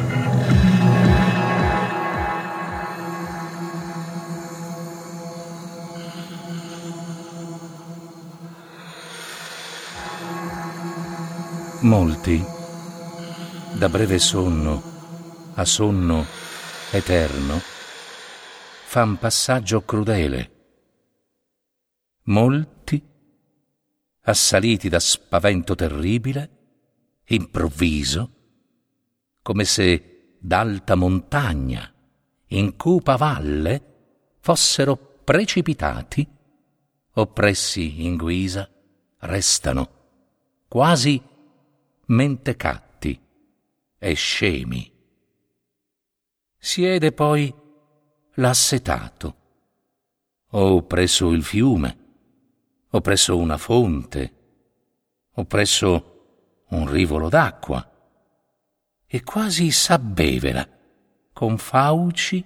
Molti, 11.82 12.44
da 13.74 13.90
breve 13.90 14.18
sonno 14.18 14.82
a 15.54 15.66
sonno 15.66 16.26
eterno, 16.90 17.75
fan 18.88 19.18
passaggio 19.18 19.84
crudele. 19.84 20.52
Molti 22.26 23.04
assaliti 24.22 24.88
da 24.88 25.00
spavento 25.00 25.76
terribile, 25.76 26.50
improvviso, 27.26 28.32
come 29.42 29.66
se 29.66 30.38
d'alta 30.40 30.96
montagna, 30.96 31.92
in 32.50 32.78
cupa 32.78 33.18
valle, 33.18 34.36
fossero 34.40 34.96
precipitati, 34.96 36.26
oppressi 37.16 38.06
in 38.06 38.16
guisa, 38.16 38.70
restano 39.18 39.90
quasi 40.70 41.22
mentecatti 42.06 43.20
e 43.98 44.14
scemi. 44.14 44.94
Siede 46.58 47.12
poi 47.12 47.64
l'assetato, 48.36 49.36
o 50.52 50.84
presso 50.84 51.32
il 51.32 51.44
fiume, 51.44 51.98
o 52.90 53.02
presso 53.02 53.38
una 53.38 53.58
fonte, 53.58 54.34
o 55.34 55.46
presso 55.46 56.64
un 56.70 56.90
rivolo 56.90 57.30
d'acqua, 57.30 57.92
e 59.06 59.24
quasi 59.24 59.72
s'abbevera 59.72 60.68
con 61.32 61.58
fauci 61.58 62.44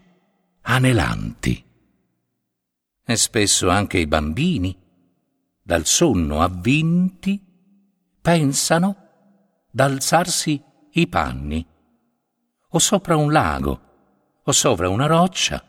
anelanti. 0.61 1.65
E 3.03 3.15
spesso 3.15 3.69
anche 3.69 3.97
i 3.99 4.07
bambini, 4.07 4.77
dal 5.61 5.85
sonno 5.85 6.41
avvinti, 6.41 7.43
pensano 8.21 9.07
d'alzarsi 9.71 10.63
i 10.91 11.07
panni, 11.07 11.65
o 12.69 12.79
sopra 12.79 13.15
un 13.15 13.31
lago, 13.31 13.81
o 14.43 14.51
sopra 14.51 14.89
una 14.89 15.05
roccia, 15.05 15.63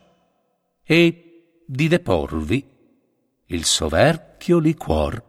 e 0.90 1.62
di 1.64 1.86
deporvi 1.86 2.66
il 3.44 3.64
soverchio 3.64 4.58
liquor 4.58 5.22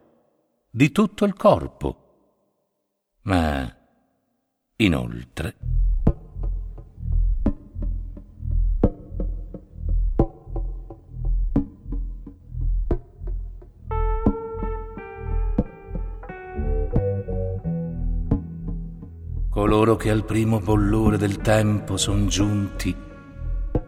di 0.68 0.90
tutto 0.90 1.24
il 1.24 1.34
corpo. 1.34 1.98
Ma 3.22 3.72
inoltre 4.74 5.56
coloro 19.48 19.94
che 19.94 20.10
al 20.10 20.24
primo 20.24 20.58
bollore 20.58 21.18
del 21.18 21.36
tempo 21.36 21.96
son 21.96 22.26
giunti 22.26 22.96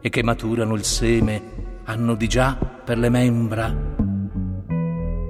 e 0.01 0.09
che 0.09 0.23
maturano 0.23 0.75
il 0.75 0.85
seme 0.85 1.64
hanno 1.85 2.15
di 2.15 2.27
già 2.27 2.55
per 2.55 2.99
le 2.99 3.09
membra 3.09 3.95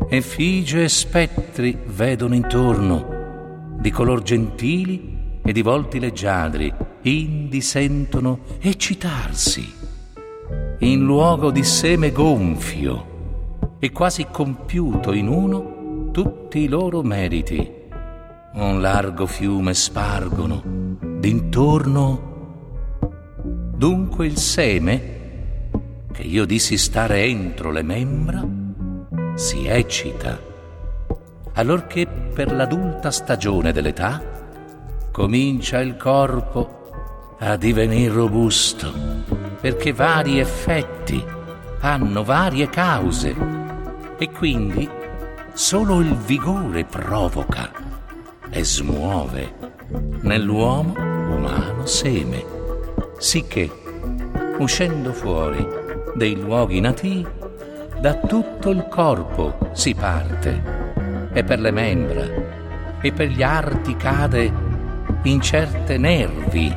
effigie 0.08 0.84
e 0.84 0.88
spettri 0.88 1.78
vedono 1.86 2.34
intorno, 2.34 3.76
di 3.78 3.90
color 3.90 4.22
gentili 4.22 5.40
e 5.42 5.52
di 5.52 5.62
volti 5.62 5.98
leggiadri, 5.98 6.72
indi 7.02 7.60
sentono 7.60 8.40
eccitarsi, 8.60 9.72
in 10.78 11.04
luogo 11.04 11.50
di 11.50 11.64
seme 11.64 12.12
gonfio 12.12 13.76
e 13.78 13.90
quasi 13.90 14.26
compiuto 14.30 15.12
in 15.12 15.28
uno 15.28 16.10
tutti 16.12 16.60
i 16.60 16.68
loro 16.68 17.02
meriti. 17.02 17.82
Un 18.54 18.80
largo 18.80 19.26
fiume 19.26 19.74
spargono, 19.74 20.62
d'intorno. 21.18 22.32
Dunque 23.76 24.26
il 24.26 24.36
seme 24.36 25.13
che 26.14 26.22
io 26.22 26.44
dissi 26.44 26.78
stare 26.78 27.24
entro 27.24 27.72
le 27.72 27.82
membra, 27.82 28.46
si 29.34 29.66
eccita, 29.66 30.40
allorché 31.54 32.06
per 32.06 32.52
l'adulta 32.52 33.10
stagione 33.10 33.72
dell'età 33.72 34.22
comincia 35.10 35.80
il 35.80 35.96
corpo 35.96 37.34
a 37.40 37.56
divenire 37.56 38.14
robusto, 38.14 38.92
perché 39.60 39.92
vari 39.92 40.38
effetti 40.38 41.20
hanno 41.80 42.22
varie 42.22 42.68
cause 42.70 43.34
e 44.16 44.30
quindi 44.30 44.88
solo 45.52 46.00
il 46.00 46.14
vigore 46.14 46.84
provoca 46.84 47.72
e 48.50 48.62
smuove 48.62 49.52
nell'uomo 50.20 50.94
umano 50.96 51.86
seme, 51.86 52.44
sicché 53.18 53.68
uscendo 54.58 55.12
fuori 55.12 55.82
dei 56.14 56.36
luoghi 56.36 56.80
nativi, 56.80 57.26
da 58.00 58.14
tutto 58.14 58.70
il 58.70 58.86
corpo 58.88 59.70
si 59.72 59.94
parte 59.94 60.62
e 61.32 61.42
per 61.42 61.60
le 61.60 61.70
membra 61.70 62.24
e 63.00 63.12
per 63.12 63.28
gli 63.28 63.42
arti 63.42 63.96
cade 63.96 64.52
in 65.22 65.40
certe 65.40 65.98
nervi. 65.98 66.74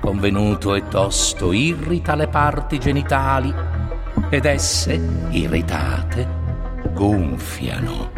Convenuto 0.00 0.74
e 0.74 0.88
tosto 0.88 1.52
irrita 1.52 2.14
le 2.14 2.28
parti 2.28 2.78
genitali 2.78 3.52
ed 4.30 4.44
esse, 4.44 5.00
irritate, 5.30 6.26
gonfiano 6.92 8.10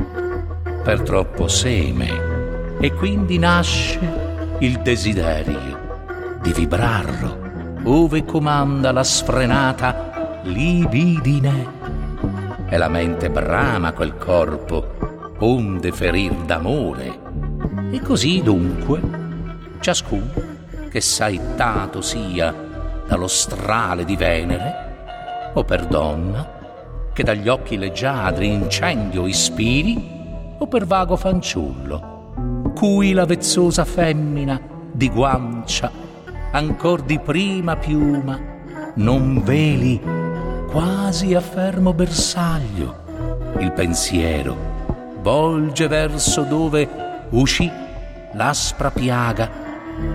per 0.83 1.03
troppo 1.03 1.49
seme 1.49 2.79
e 2.81 2.93
quindi 2.93 3.39
nasce 3.39 3.99
il 4.59 4.81
desiderio 4.81 6.39
di 6.43 6.53
vibrarlo 6.53 7.49
ove 7.85 8.25
comanda 8.25 8.93
la 8.93 9.05
sfrenata 9.05 10.10
libidine. 10.43 11.79
E 12.69 12.77
la 12.77 12.89
mente 12.89 13.31
brama 13.31 13.93
quel 13.93 14.17
corpo, 14.17 15.35
onde 15.39 15.93
ferir 15.93 16.33
d'amore. 16.45 17.19
E 17.91 18.01
così 18.01 18.43
dunque, 18.43 19.01
ciascun 19.81 20.89
che 20.91 21.01
saettato 21.01 22.01
sia 22.01 22.55
dallo 23.07 23.29
strale 23.29 24.05
di 24.05 24.17
Venere, 24.17 25.53
o 25.55 25.65
per 25.65 25.87
donna, 25.87 26.59
che 27.13 27.23
dagli 27.23 27.49
occhi 27.49 27.77
leggiadri 27.77 28.53
incendio 28.53 29.27
ispiri, 29.27 30.19
o 30.59 30.67
per 30.67 30.87
vago 30.87 31.17
fanciullo, 31.17 32.73
cui 32.75 33.13
la 33.13 33.25
vezzosa 33.25 33.85
femmina 33.85 34.61
di 34.93 35.09
guancia, 35.09 35.91
ancor 36.53 37.03
di 37.03 37.19
prima 37.19 37.77
piuma, 37.77 38.39
non 38.95 39.43
veli 39.43 40.01
quasi 40.71 41.35
a 41.35 41.41
fermo 41.41 41.93
bersaglio. 41.93 43.09
Il 43.59 43.73
pensiero 43.73 45.19
volge 45.21 45.89
verso 45.89 46.43
dove 46.45 46.89
uscì 47.31 47.71
l'aspra 48.33 48.91
piaga 48.91 49.51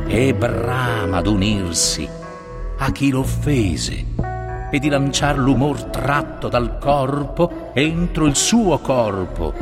e 0.08 0.34
brama 0.34 1.22
d'unirsi 1.22 2.08
a 2.78 2.92
chi 2.92 3.12
l'offese 3.12 4.06
e 4.72 4.80
di 4.80 4.90
lanciar 4.90 5.38
l'umor 5.38 5.84
tratto 5.84 6.48
dal 6.48 6.78
corpo 6.80 7.72
entro 7.74 8.26
il 8.26 8.36
suo 8.36 8.80
corpo. 8.80 9.54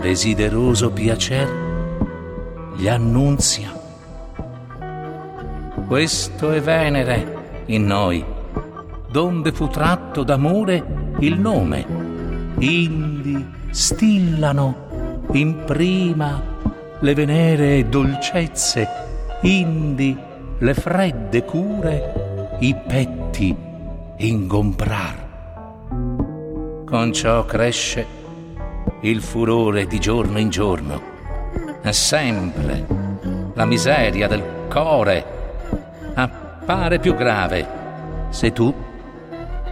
Desideroso 0.00 0.90
piacer 0.90 2.72
gli 2.76 2.88
annunzia. 2.88 3.72
Questo 5.86 6.50
è 6.50 6.60
Venere 6.60 7.62
in 7.66 7.84
noi 7.84 8.33
donde 9.14 9.52
fu 9.52 9.68
tratto 9.68 10.24
d'amore 10.24 11.14
il 11.20 11.38
nome. 11.38 11.86
Indi 12.58 13.48
stillano 13.70 15.22
in 15.34 15.62
prima 15.64 16.42
le 16.98 17.14
veneree 17.14 17.88
dolcezze, 17.88 18.88
indi 19.42 20.18
le 20.58 20.74
fredde 20.74 21.44
cure, 21.44 22.56
i 22.58 22.74
petti 22.74 23.56
ingombrar. 24.16 25.28
Con 26.84 27.12
ciò 27.12 27.44
cresce 27.44 28.04
il 29.02 29.22
furore 29.22 29.86
di 29.86 30.00
giorno 30.00 30.40
in 30.40 30.48
giorno, 30.48 31.00
e 31.82 31.92
sempre 31.92 32.84
la 33.54 33.64
miseria 33.64 34.26
del 34.26 34.42
core 34.68 35.24
appare 36.14 36.98
più 36.98 37.14
grave 37.14 37.82
se 38.30 38.52
tu 38.52 38.74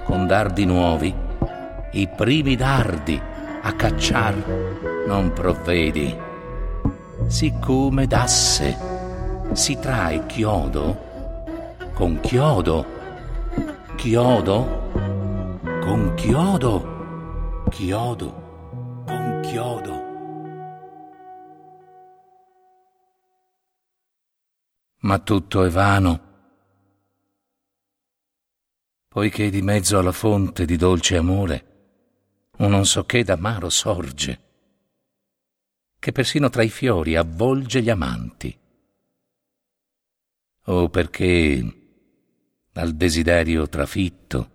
con 0.04 0.26
dardi 0.26 0.64
nuovi, 0.64 1.14
i 1.92 2.08
primi 2.08 2.56
dardi 2.56 3.20
a 3.62 3.72
cacciar 3.74 4.34
non 5.06 5.32
provvedi. 5.32 6.16
Siccome 7.26 8.06
d'asse 8.06 8.76
si 9.52 9.78
trae 9.78 10.26
chiodo, 10.26 11.76
con 11.94 12.18
chiodo, 12.20 12.84
chiodo, 13.96 14.90
con 15.80 16.12
chiodo, 16.14 17.64
chiodo, 17.70 19.04
con 19.06 19.40
chiodo. 19.42 20.00
Ma 25.04 25.18
tutto 25.18 25.64
è 25.64 25.68
vano 25.68 26.31
poiché 29.12 29.50
di 29.50 29.60
mezzo 29.60 29.98
alla 29.98 30.10
fonte 30.10 30.64
di 30.64 30.76
dolce 30.76 31.18
amore 31.18 31.66
un 32.56 32.70
non 32.70 32.86
so 32.86 33.04
che 33.04 33.22
d'amaro 33.22 33.68
sorge, 33.68 34.40
che 35.98 36.12
persino 36.12 36.48
tra 36.48 36.62
i 36.62 36.70
fiori 36.70 37.14
avvolge 37.14 37.82
gli 37.82 37.90
amanti. 37.90 38.58
O 40.64 40.88
perché 40.88 41.76
dal 42.72 42.94
desiderio 42.94 43.68
trafitto 43.68 44.50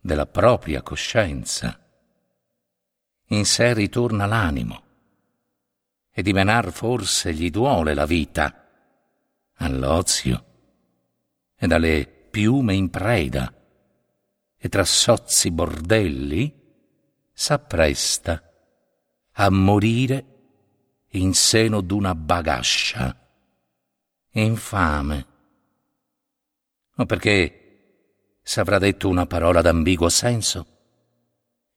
della 0.00 0.26
propria 0.26 0.80
coscienza 0.82 1.76
in 3.28 3.44
sé 3.44 3.74
ritorna 3.74 4.26
l'animo 4.26 4.82
e 6.12 6.22
di 6.22 6.32
menar 6.32 6.70
forse 6.70 7.34
gli 7.34 7.50
duole 7.50 7.92
la 7.92 8.06
vita 8.06 8.70
all'ozio 9.54 10.44
e 11.56 11.66
dalle 11.66 12.06
piume 12.30 12.74
in 12.74 12.88
preda 12.90 13.52
e 14.64 14.70
tra 14.70 14.84
sozzi 14.86 15.50
bordelli 15.50 16.50
s'appresta 17.30 18.42
a 19.32 19.50
morire 19.50 20.24
in 21.10 21.34
seno 21.34 21.82
d'una 21.82 22.14
bagascia 22.14 23.14
infame. 24.30 25.26
O 26.96 27.04
perché 27.04 28.38
s'avrà 28.40 28.78
detto 28.78 29.06
una 29.10 29.26
parola 29.26 29.60
d'ambiguo 29.60 30.08
senso, 30.08 30.66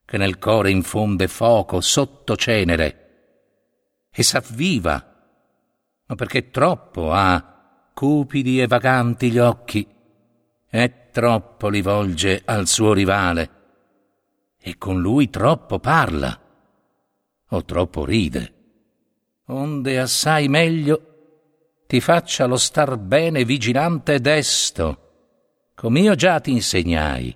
che 0.06 0.18
nel 0.18 0.38
core 0.38 0.72
infonde 0.72 1.28
fuoco 1.28 1.82
sotto 1.82 2.38
cenere 2.38 4.06
e 4.10 4.24
s'avviva, 4.24 5.28
o 6.08 6.16
perché 6.16 6.52
troppo 6.52 7.12
ha 7.12 7.90
cupidi 7.94 8.62
e 8.62 8.68
vaganti 8.68 9.30
gli 9.30 9.40
occhi 9.40 9.96
e 10.70 11.10
troppo 11.12 11.70
li 11.70 11.82
volge 11.82 12.42
al 12.46 12.68
suo 12.68 12.94
rivale. 12.94 13.52
E 14.60 14.78
con 14.78 15.00
lui 15.00 15.30
troppo 15.30 15.80
parla. 15.80 16.40
O 17.50 17.64
troppo 17.64 18.04
ride, 18.04 18.54
onde 19.46 20.00
assai 20.00 20.50
meglio 20.50 21.08
ti 21.88 22.02
faccia 22.02 22.46
lo 22.46 22.58
star 22.58 22.98
bene 22.98 23.46
vigilante 23.46 24.16
e 24.16 24.20
desto, 24.20 25.72
com'io 25.74 26.16
già 26.16 26.42
ti 26.42 26.52
insegnai, 26.52 27.34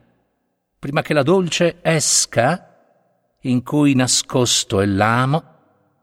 prima 0.78 1.02
che 1.02 1.14
la 1.14 1.24
dolce 1.24 1.78
esca, 1.82 3.38
in 3.44 3.64
cui 3.64 3.96
nascosto 3.96 4.82
è 4.82 4.86
l'amo, 4.86 5.44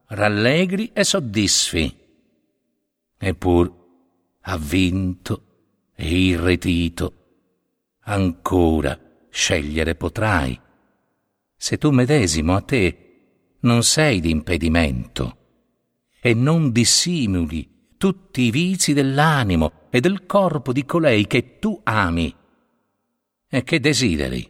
rallegri 0.07 0.93
e 0.95 1.05
soddisfi. 1.05 1.95
Eppur 3.19 3.87
ha 4.41 4.57
vinto 4.57 5.48
e 6.01 6.17
irretito 6.17 7.15
ancora 8.03 9.27
scegliere 9.29 9.97
potrai. 9.97 10.59
Se 11.57 11.77
tu 11.77 11.91
medesimo 11.91 12.55
a 12.55 12.61
te 12.61 13.57
non 13.61 13.83
sei 13.83 14.21
d'impedimento 14.21 15.37
e 16.21 16.35
non 16.35 16.71
dissimuli 16.71 17.95
tutti 17.97 18.43
i 18.43 18.53
vizi 18.53 18.93
dell'animo 18.93 19.89
e 19.91 19.99
del 19.99 20.25
corpo 20.25 20.73
di 20.73 20.85
colei 20.85 21.27
che 21.27 21.59
tu 21.59 21.81
ami 21.83 22.33
e 23.49 23.65
che 23.65 23.81
desideri. 23.81 24.49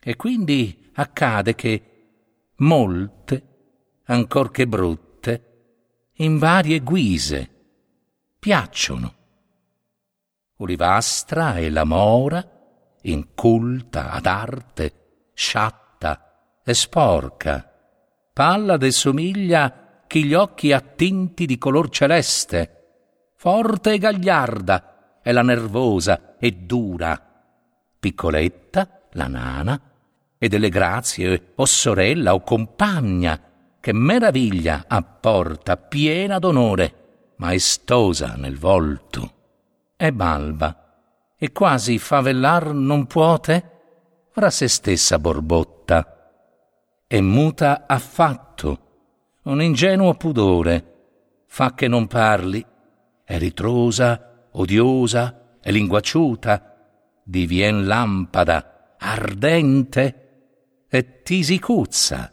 E 0.00 0.16
quindi 0.16 0.90
accade 0.94 1.54
che 1.54 1.82
molte, 2.56 3.42
ancor 4.06 4.50
che 4.50 4.66
brutte, 4.66 6.08
in 6.14 6.38
varie 6.38 6.80
guise, 6.80 7.50
piacciono 8.40 9.22
Olivastra 10.58 11.56
e 11.56 11.68
la 11.68 11.84
mora 11.84 12.46
inculta 13.02 14.10
ad 14.10 14.26
arte, 14.26 14.92
sciatta 15.34 16.60
e 16.64 16.74
sporca, 16.74 17.72
pallada 18.32 18.86
e 18.86 18.92
somiglia 18.92 20.04
chi 20.06 20.24
gli 20.24 20.34
occhi 20.34 20.72
attinti 20.72 21.44
di 21.44 21.58
color 21.58 21.88
celeste, 21.88 23.32
forte 23.34 23.94
e 23.94 23.98
gagliarda 23.98 25.18
è 25.22 25.32
la 25.32 25.42
nervosa 25.42 26.36
e 26.38 26.52
dura, 26.52 27.20
piccoletta 27.98 29.06
la 29.12 29.26
nana, 29.26 29.80
e 30.38 30.48
delle 30.48 30.68
grazie 30.68 31.52
o 31.56 31.64
sorella 31.64 32.32
o 32.32 32.42
compagna, 32.42 33.40
che 33.80 33.92
meraviglia 33.92 34.84
apporta 34.86 35.76
piena 35.76 36.38
d'onore, 36.38 37.34
maestosa 37.38 38.34
nel 38.36 38.56
volto. 38.56 39.33
È 40.04 40.12
balba, 40.12 41.32
e 41.34 41.50
quasi 41.50 41.98
favellar 41.98 42.74
non 42.74 43.06
puote, 43.06 43.70
fra 44.32 44.50
se 44.50 44.68
stessa 44.68 45.18
borbotta, 45.18 47.06
e 47.06 47.20
muta 47.22 47.86
affatto, 47.86 49.38
un 49.44 49.62
ingenuo 49.62 50.12
pudore, 50.12 51.44
fa 51.46 51.72
che 51.72 51.88
non 51.88 52.06
parli, 52.06 52.62
è 53.24 53.38
ritrosa, 53.38 54.48
odiosa, 54.50 55.56
e 55.62 55.72
linguacciuta, 55.72 57.22
divien 57.22 57.86
lampada, 57.86 58.96
ardente, 58.98 60.84
e 60.86 61.22
ti 61.22 61.42
si 61.42 61.58
cuzza, 61.58 62.30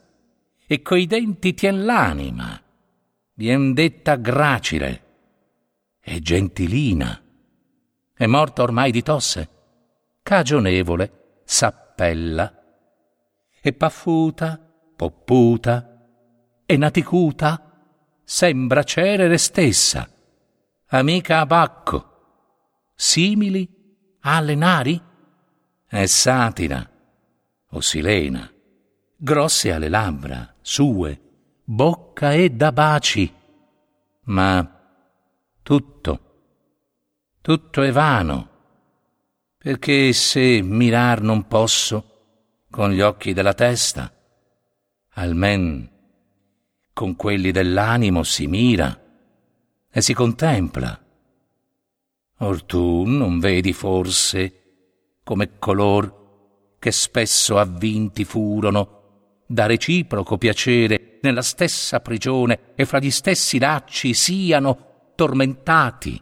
e 0.67 0.81
coi 0.81 1.07
denti 1.07 1.53
tien 1.53 1.85
l'anima, 1.85 2.61
vien 3.35 3.73
detta 3.73 4.17
gracile, 4.17 5.03
e 6.01 6.19
gentilina, 6.19 7.21
è 8.21 8.27
morta 8.27 8.61
ormai 8.61 8.91
di 8.91 9.01
tosse, 9.01 9.49
cagionevole, 10.21 11.39
s'appella, 11.43 12.53
e 13.59 13.73
paffuta, 13.73 14.59
popputa, 14.95 16.05
e 16.63 16.77
naticuta, 16.77 18.19
sembra 18.23 18.83
cerere 18.83 19.39
stessa, 19.39 20.07
amica 20.89 21.39
a 21.39 21.47
Bacco, 21.47 22.91
simili 22.93 23.67
alle 24.19 24.53
nari? 24.53 25.01
È 25.87 26.05
satira, 26.05 26.87
o 27.71 27.81
silena, 27.81 28.47
grosse 29.15 29.71
alle 29.71 29.89
labbra, 29.89 30.57
sue, 30.61 31.19
bocca 31.63 32.33
e 32.33 32.51
da 32.51 32.71
baci, 32.71 33.33
ma 34.25 34.79
tutto, 35.63 36.30
tutto 37.41 37.81
è 37.81 37.91
vano, 37.91 38.49
perché 39.57 40.13
se 40.13 40.61
mirar 40.61 41.21
non 41.21 41.47
posso 41.47 42.65
con 42.69 42.91
gli 42.91 43.01
occhi 43.01 43.33
della 43.33 43.53
testa, 43.53 44.13
almen 45.13 45.89
con 46.93 47.15
quelli 47.15 47.51
dell'animo 47.51 48.23
si 48.23 48.47
mira 48.47 48.97
e 49.89 50.01
si 50.01 50.13
contempla. 50.13 50.99
Or 52.37 52.63
tu 52.63 53.03
non 53.05 53.39
vedi 53.39 53.73
forse 53.73 54.61
come 55.23 55.57
color 55.59 56.19
che 56.79 56.91
spesso 56.91 57.57
avvinti 57.57 58.23
furono 58.23 58.99
da 59.45 59.65
reciproco 59.65 60.37
piacere 60.37 61.19
nella 61.21 61.41
stessa 61.41 61.99
prigione 61.99 62.73
e 62.75 62.85
fra 62.85 62.99
gli 62.99 63.11
stessi 63.11 63.59
lacci 63.59 64.13
siano 64.13 65.11
tormentati, 65.15 66.21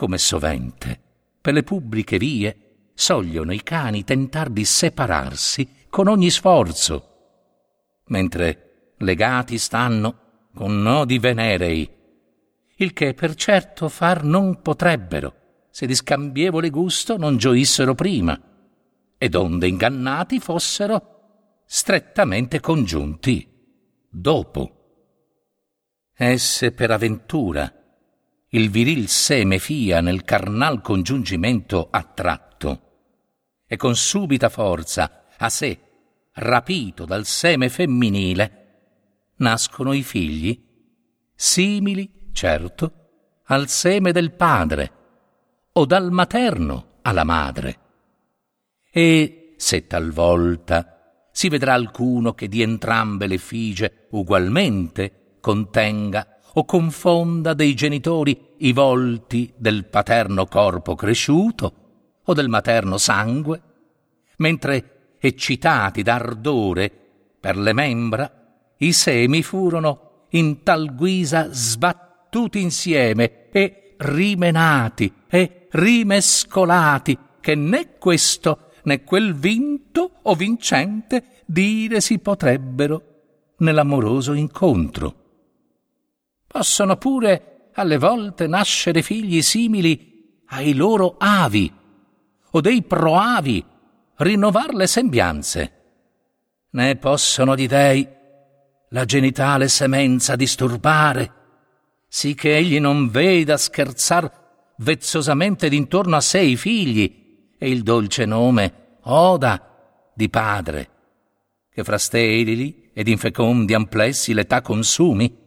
come 0.00 0.16
sovente 0.16 0.98
per 1.42 1.52
le 1.52 1.62
pubbliche 1.62 2.16
vie 2.16 2.88
sogliono 2.94 3.52
i 3.52 3.62
cani 3.62 4.02
tentar 4.02 4.48
di 4.48 4.64
separarsi 4.64 5.84
con 5.90 6.08
ogni 6.08 6.30
sforzo, 6.30 7.08
mentre 8.06 8.94
legati 8.96 9.58
stanno 9.58 10.48
con 10.54 10.80
nodi 10.80 11.18
venerei, 11.18 11.86
il 12.76 12.94
che 12.94 13.12
per 13.12 13.34
certo 13.34 13.90
far 13.90 14.24
non 14.24 14.62
potrebbero, 14.62 15.34
se 15.68 15.84
di 15.84 15.94
scambievole 15.94 16.70
gusto 16.70 17.18
non 17.18 17.36
gioissero 17.36 17.94
prima, 17.94 18.40
ed 19.18 19.34
onde 19.34 19.66
ingannati 19.68 20.40
fossero 20.40 21.60
strettamente 21.66 22.58
congiunti 22.58 23.46
dopo. 24.08 24.76
Esse 26.14 26.72
per 26.72 26.90
avventura 26.90 27.70
il 28.52 28.68
viril 28.68 29.08
seme 29.08 29.58
fia 29.58 30.00
nel 30.00 30.24
carnal 30.24 30.80
congiungimento 30.80 31.86
attratto, 31.90 32.88
e 33.66 33.76
con 33.76 33.94
subita 33.94 34.48
forza 34.48 35.26
a 35.36 35.48
sé, 35.48 35.78
rapito 36.32 37.04
dal 37.04 37.26
seme 37.26 37.68
femminile, 37.68 38.56
nascono 39.36 39.92
i 39.92 40.02
figli, 40.02 40.60
simili, 41.32 42.28
certo, 42.32 42.92
al 43.44 43.68
seme 43.68 44.10
del 44.10 44.32
padre, 44.32 44.92
o 45.72 45.86
dal 45.86 46.10
materno 46.10 46.98
alla 47.02 47.24
madre. 47.24 47.78
E 48.90 49.54
se 49.58 49.86
talvolta 49.86 51.28
si 51.30 51.48
vedrà 51.48 51.74
alcuno 51.74 52.34
che 52.34 52.48
di 52.48 52.62
entrambe 52.62 53.28
le 53.28 53.38
fige 53.38 54.08
ugualmente 54.10 55.36
contenga 55.40 56.39
o 56.54 56.64
confonda 56.64 57.54
dei 57.54 57.74
genitori 57.74 58.54
i 58.58 58.72
volti 58.72 59.52
del 59.56 59.86
paterno 59.86 60.46
corpo 60.46 60.94
cresciuto 60.94 61.74
o 62.24 62.32
del 62.34 62.48
materno 62.48 62.98
sangue, 62.98 63.62
mentre 64.36 65.16
eccitati 65.18 66.02
d'ardore 66.02 66.90
per 67.38 67.56
le 67.56 67.72
membra, 67.72 68.32
i 68.78 68.92
semi 68.92 69.42
furono 69.42 70.26
in 70.30 70.62
tal 70.62 70.94
guisa 70.94 71.48
sbattuti 71.50 72.60
insieme 72.60 73.48
e 73.50 73.94
rimenati 73.98 75.12
e 75.28 75.66
rimescolati 75.70 77.18
che 77.40 77.54
né 77.54 77.96
questo 77.98 78.70
né 78.84 79.02
quel 79.04 79.34
vinto 79.34 80.10
o 80.22 80.34
vincente 80.34 81.42
dire 81.44 82.00
si 82.00 82.18
potrebbero 82.18 83.02
nell'amoroso 83.58 84.32
incontro. 84.32 85.19
Possono 86.52 86.96
pure 86.96 87.70
alle 87.74 87.96
volte 87.96 88.48
nascere 88.48 89.02
figli 89.02 89.40
simili 89.40 90.42
ai 90.46 90.74
loro 90.74 91.14
avi 91.16 91.72
o 92.50 92.60
dei 92.60 92.82
proavi, 92.82 93.64
rinnovar 94.16 94.74
le 94.74 94.88
sembianze. 94.88 95.72
Né 96.70 96.96
possono 96.96 97.54
di 97.54 97.68
dei 97.68 98.04
la 98.88 99.04
genitale 99.04 99.68
semenza 99.68 100.34
disturbare, 100.34 101.32
sì 102.08 102.34
che 102.34 102.56
egli 102.56 102.80
non 102.80 103.10
veda 103.10 103.56
scherzar 103.56 104.74
vezzosamente 104.78 105.68
d'intorno 105.68 106.16
a 106.16 106.20
sé 106.20 106.40
i 106.40 106.56
figli 106.56 107.52
e 107.56 107.70
il 107.70 107.84
dolce 107.84 108.24
nome 108.24 108.96
Oda 109.02 110.12
di 110.12 110.28
padre, 110.28 110.90
che 111.72 111.84
fra 111.84 111.96
sterili 111.96 112.90
ed 112.92 113.06
infecondi 113.06 113.72
amplessi 113.72 114.34
l'età 114.34 114.62
consumi. 114.62 115.38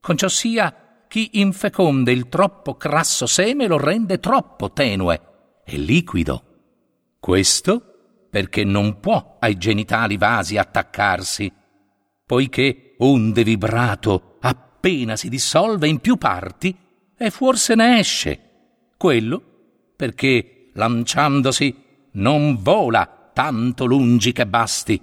Con 0.00 0.16
ciò 0.16 0.28
sia 0.28 1.04
chi 1.08 1.40
infeconde 1.40 2.10
il 2.12 2.28
troppo 2.28 2.76
crasso 2.76 3.26
seme 3.26 3.66
lo 3.66 3.76
rende 3.76 4.18
troppo 4.18 4.72
tenue 4.72 5.20
e 5.64 5.76
liquido. 5.76 6.44
Questo 7.20 8.26
perché 8.30 8.64
non 8.64 9.00
può 9.00 9.36
ai 9.40 9.58
genitali 9.58 10.16
vasi 10.16 10.56
attaccarsi, 10.56 11.52
poiché 12.24 12.94
onde 12.98 13.42
vibrato 13.42 14.36
appena 14.40 15.16
si 15.16 15.28
dissolve 15.28 15.88
in 15.88 15.98
più 15.98 16.16
parti 16.16 16.74
e 17.16 17.30
fuor 17.30 17.58
se 17.58 17.74
ne 17.74 17.98
esce. 17.98 18.40
Quello 18.96 19.42
perché 19.96 20.70
lanciandosi 20.72 21.76
non 22.12 22.56
vola 22.62 23.30
tanto 23.34 23.84
lungi 23.84 24.32
che 24.32 24.46
basti, 24.46 25.00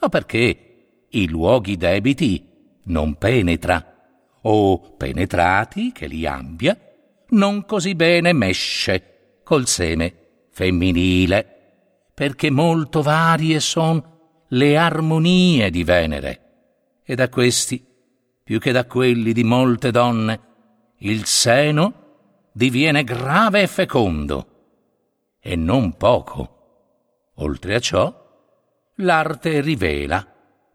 o 0.00 0.08
perché 0.08 1.06
i 1.08 1.28
luoghi 1.28 1.76
debiti 1.76 2.44
non 2.84 3.14
penetra, 3.14 3.89
o 4.42 4.94
penetrati 4.96 5.92
che 5.92 6.06
li 6.06 6.26
abbia, 6.26 6.78
non 7.30 7.64
così 7.64 7.94
bene 7.94 8.32
mesce 8.32 9.40
col 9.44 9.66
seme 9.66 10.14
femminile, 10.50 11.58
perché 12.14 12.50
molto 12.50 13.02
varie 13.02 13.60
son 13.60 14.02
le 14.48 14.76
armonie 14.76 15.70
di 15.70 15.84
Venere, 15.84 16.40
e 17.04 17.14
da 17.14 17.28
questi, 17.28 17.84
più 18.42 18.58
che 18.58 18.72
da 18.72 18.84
quelli 18.84 19.32
di 19.32 19.44
molte 19.44 19.90
donne, 19.90 20.40
il 20.98 21.24
seno 21.24 21.94
diviene 22.52 23.04
grave 23.04 23.62
e 23.62 23.66
fecondo, 23.66 24.46
e 25.40 25.56
non 25.56 25.96
poco. 25.96 26.56
Oltre 27.36 27.74
a 27.76 27.80
ciò, 27.80 28.12
l'arte 28.96 29.60
rivela, 29.60 30.26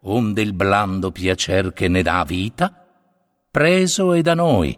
onde 0.01 0.41
il 0.41 0.53
blando 0.53 1.11
piacer 1.11 1.73
che 1.73 1.87
ne 1.87 2.01
dà 2.01 2.23
vita, 2.25 2.84
preso 3.55 4.11
è 4.11 4.21
da 4.21 4.33
noi, 4.33 4.77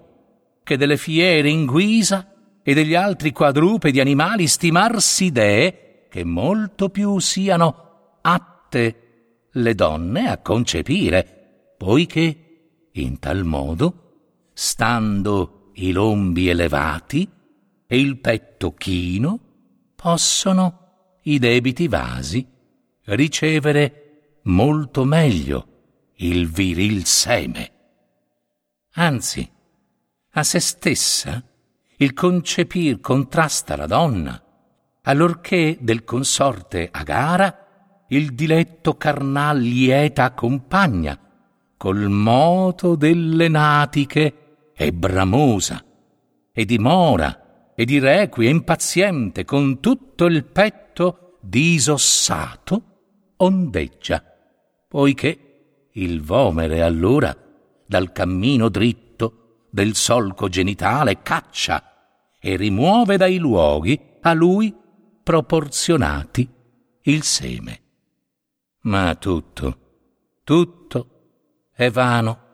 che 0.63 0.78
delle 0.78 0.98
fiere 0.98 1.50
in 1.50 1.66
guisa 1.66 2.32
e 2.62 2.76
degli 2.76 2.94
altri 2.94 3.32
quadrupedi 3.32 4.00
animali 4.00 4.46
stimarsi 4.46 5.32
dee, 5.32 6.06
che 6.08 6.24
molto 6.24 6.90
più 6.90 7.18
siano 7.18 8.20
atte 8.22 9.48
le 9.50 9.74
donne 9.74 10.30
a 10.30 10.38
concepire, 10.38 11.74
poiché 11.76 12.90
in 12.92 13.18
tal 13.18 13.46
modo, 13.46 14.50
stando 14.54 15.72
i 15.78 15.92
lombi 15.92 16.48
elevati 16.48 17.28
e 17.88 18.00
il 18.00 18.20
petto 18.20 18.76
chino, 18.76 19.40
possono 19.96 21.16
i 21.24 21.40
debiti 21.40 21.88
vasi 21.88 22.46
ricevere 23.06 24.40
molto 24.44 25.04
meglio 25.04 25.68
il 26.18 26.48
viril 26.48 27.06
seme. 27.06 27.72
Anzi, 28.99 29.47
a 30.31 30.43
se 30.43 30.60
stessa 30.60 31.43
il 31.97 32.13
concepir 32.13 32.99
contrasta 32.99 33.75
la 33.75 33.86
donna, 33.86 34.41
allorché 35.03 35.77
del 35.79 36.03
consorte 36.03 36.89
a 36.91 37.03
gara 37.03 38.05
il 38.07 38.33
diletto 38.33 38.95
carnal 38.95 39.60
lieta 39.60 40.23
accompagna, 40.23 41.15
col 41.77 42.10
moto 42.10 42.95
delle 42.95 43.47
natiche 43.47 44.71
è 44.73 44.89
bramosa, 44.89 45.83
e 46.51 46.65
dimora, 46.65 47.73
e 47.75 47.86
di 47.86 47.99
requie 47.99 48.49
impaziente, 48.49 49.45
con 49.45 49.79
tutto 49.79 50.25
il 50.25 50.43
petto 50.43 51.38
disossato, 51.41 53.33
ondeggia, 53.38 54.23
poiché 54.88 55.89
il 55.91 56.23
vomere 56.23 56.81
allora 56.81 57.46
dal 57.88 58.12
cammino 58.12 58.69
dritto 58.69 59.67
del 59.71 59.95
solco 59.95 60.50
genitale 60.50 61.21
caccia 61.21 62.36
e 62.39 62.56
rimuove 62.56 63.17
dai 63.17 63.38
luoghi 63.38 64.00
a 64.21 64.34
lui 64.34 64.76
proporzionati 65.23 66.47
il 67.04 67.23
seme. 67.23 67.82
Ma 68.82 69.15
tutto, 69.15 69.80
tutto 70.43 71.69
è 71.73 71.89
vano 71.89 72.46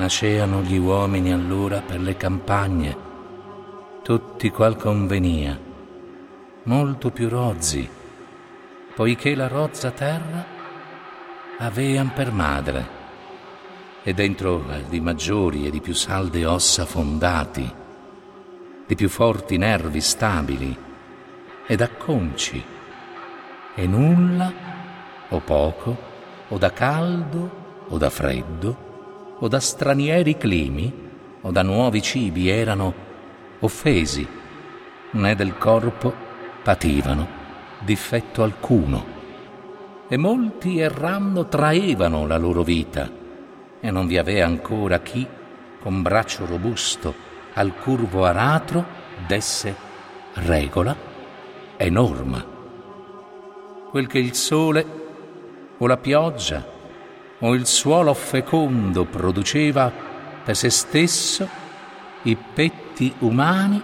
nasceano 0.00 0.62
gli 0.62 0.78
uomini 0.78 1.30
allora 1.30 1.82
per 1.82 2.00
le 2.00 2.16
campagne, 2.16 2.96
tutti 4.02 4.48
qual 4.48 4.74
convenia, 4.76 5.60
molto 6.62 7.10
più 7.10 7.28
rozzi, 7.28 7.86
poiché 8.94 9.34
la 9.34 9.46
rozza 9.46 9.90
terra 9.90 10.42
avean 11.58 12.14
per 12.14 12.32
madre, 12.32 12.88
e 14.02 14.14
dentro 14.14 14.64
di 14.88 15.00
maggiori 15.00 15.66
e 15.66 15.70
di 15.70 15.82
più 15.82 15.92
salde 15.92 16.46
ossa 16.46 16.86
fondati, 16.86 17.70
di 18.86 18.94
più 18.94 19.10
forti 19.10 19.58
nervi 19.58 20.00
stabili, 20.00 20.74
ed 21.66 21.82
acconci, 21.82 22.64
e 23.74 23.86
nulla, 23.86 24.50
o 25.28 25.40
poco, 25.40 25.96
o 26.48 26.56
da 26.56 26.72
caldo, 26.72 27.84
o 27.86 27.98
da 27.98 28.08
freddo, 28.08 28.88
o 29.42 29.48
da 29.48 29.58
stranieri 29.60 30.36
climi 30.36 31.08
o 31.42 31.50
da 31.50 31.62
nuovi 31.62 32.02
cibi 32.02 32.48
erano 32.48 32.92
offesi, 33.60 34.26
né 35.12 35.34
del 35.34 35.56
corpo 35.56 36.12
pativano 36.62 37.26
difetto 37.78 38.42
alcuno. 38.42 39.18
E 40.08 40.16
molti 40.16 40.78
errando 40.78 41.46
traevano 41.46 42.26
la 42.26 42.36
loro 42.36 42.62
vita, 42.62 43.10
e 43.80 43.90
non 43.90 44.06
vi 44.06 44.18
avea 44.18 44.44
ancora 44.44 45.00
chi, 45.00 45.26
con 45.80 46.02
braccio 46.02 46.44
robusto 46.44 47.14
al 47.54 47.74
curvo 47.76 48.24
aratro, 48.24 48.84
desse 49.26 49.74
regola 50.34 50.94
e 51.76 51.88
norma. 51.88 52.44
Quel 53.90 54.06
che 54.06 54.18
il 54.18 54.34
sole 54.34 54.86
o 55.78 55.86
la 55.86 55.96
pioggia 55.96 56.78
o 57.40 57.54
il 57.54 57.66
suolo 57.66 58.12
fecondo 58.14 59.04
produceva 59.04 59.92
per 60.44 60.56
se 60.56 60.70
stesso 60.70 61.48
i 62.22 62.36
petti 62.36 63.12
umani, 63.20 63.82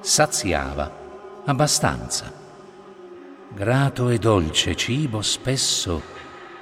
saziava 0.00 0.90
abbastanza. 1.44 2.32
Grato 3.52 4.08
e 4.08 4.18
dolce 4.18 4.76
cibo 4.76 5.22
spesso 5.22 6.14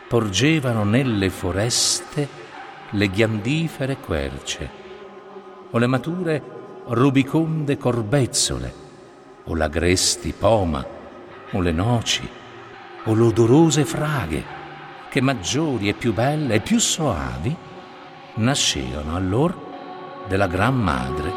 porgevano 0.09 0.85
nelle 0.85 1.29
foreste 1.29 2.43
le 2.91 3.09
ghiandifere 3.09 3.99
querce, 3.99 4.71
o 5.71 5.79
le 5.79 5.87
mature 5.87 6.43
rubiconde 6.87 7.77
corbezzole, 7.77 8.75
o 9.45 9.55
l'agresti 9.55 10.33
poma, 10.33 10.87
o 11.51 11.61
le 11.61 11.73
noci, 11.73 12.29
o 13.05 13.13
l'odorose 13.13 13.85
fraghe, 13.85 14.63
che 15.15 15.21
maggiori 15.21 15.89
e 15.89 15.95
più 15.95 16.13
belle 16.13 16.55
e 16.55 16.61
più 16.61 16.81
soavi 16.81 17.57
nascevano 18.35 19.15
allora 19.15 19.55
della 20.27 20.49
Gran 20.49 20.75
Madre 20.75 21.33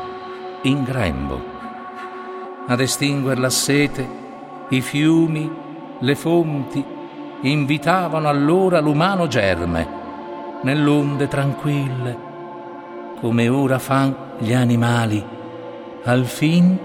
in 0.63 0.81
grembo. 0.83 1.39
Ad 2.65 2.79
estinguer 2.79 3.37
la 3.37 3.51
sete, 3.51 4.09
i 4.69 4.81
fiumi, 4.81 5.47
le 5.99 6.15
fonti 6.15 6.83
invitavano 7.41 8.27
allora 8.27 8.79
l'umano 8.79 9.27
germe 9.27 9.87
nell'onde 10.63 11.27
tranquille, 11.27 12.17
come 13.19 13.47
ora 13.47 13.77
fan 13.77 14.15
gli 14.39 14.53
animali, 14.53 15.23
al 16.03 16.25
fin 16.25 16.75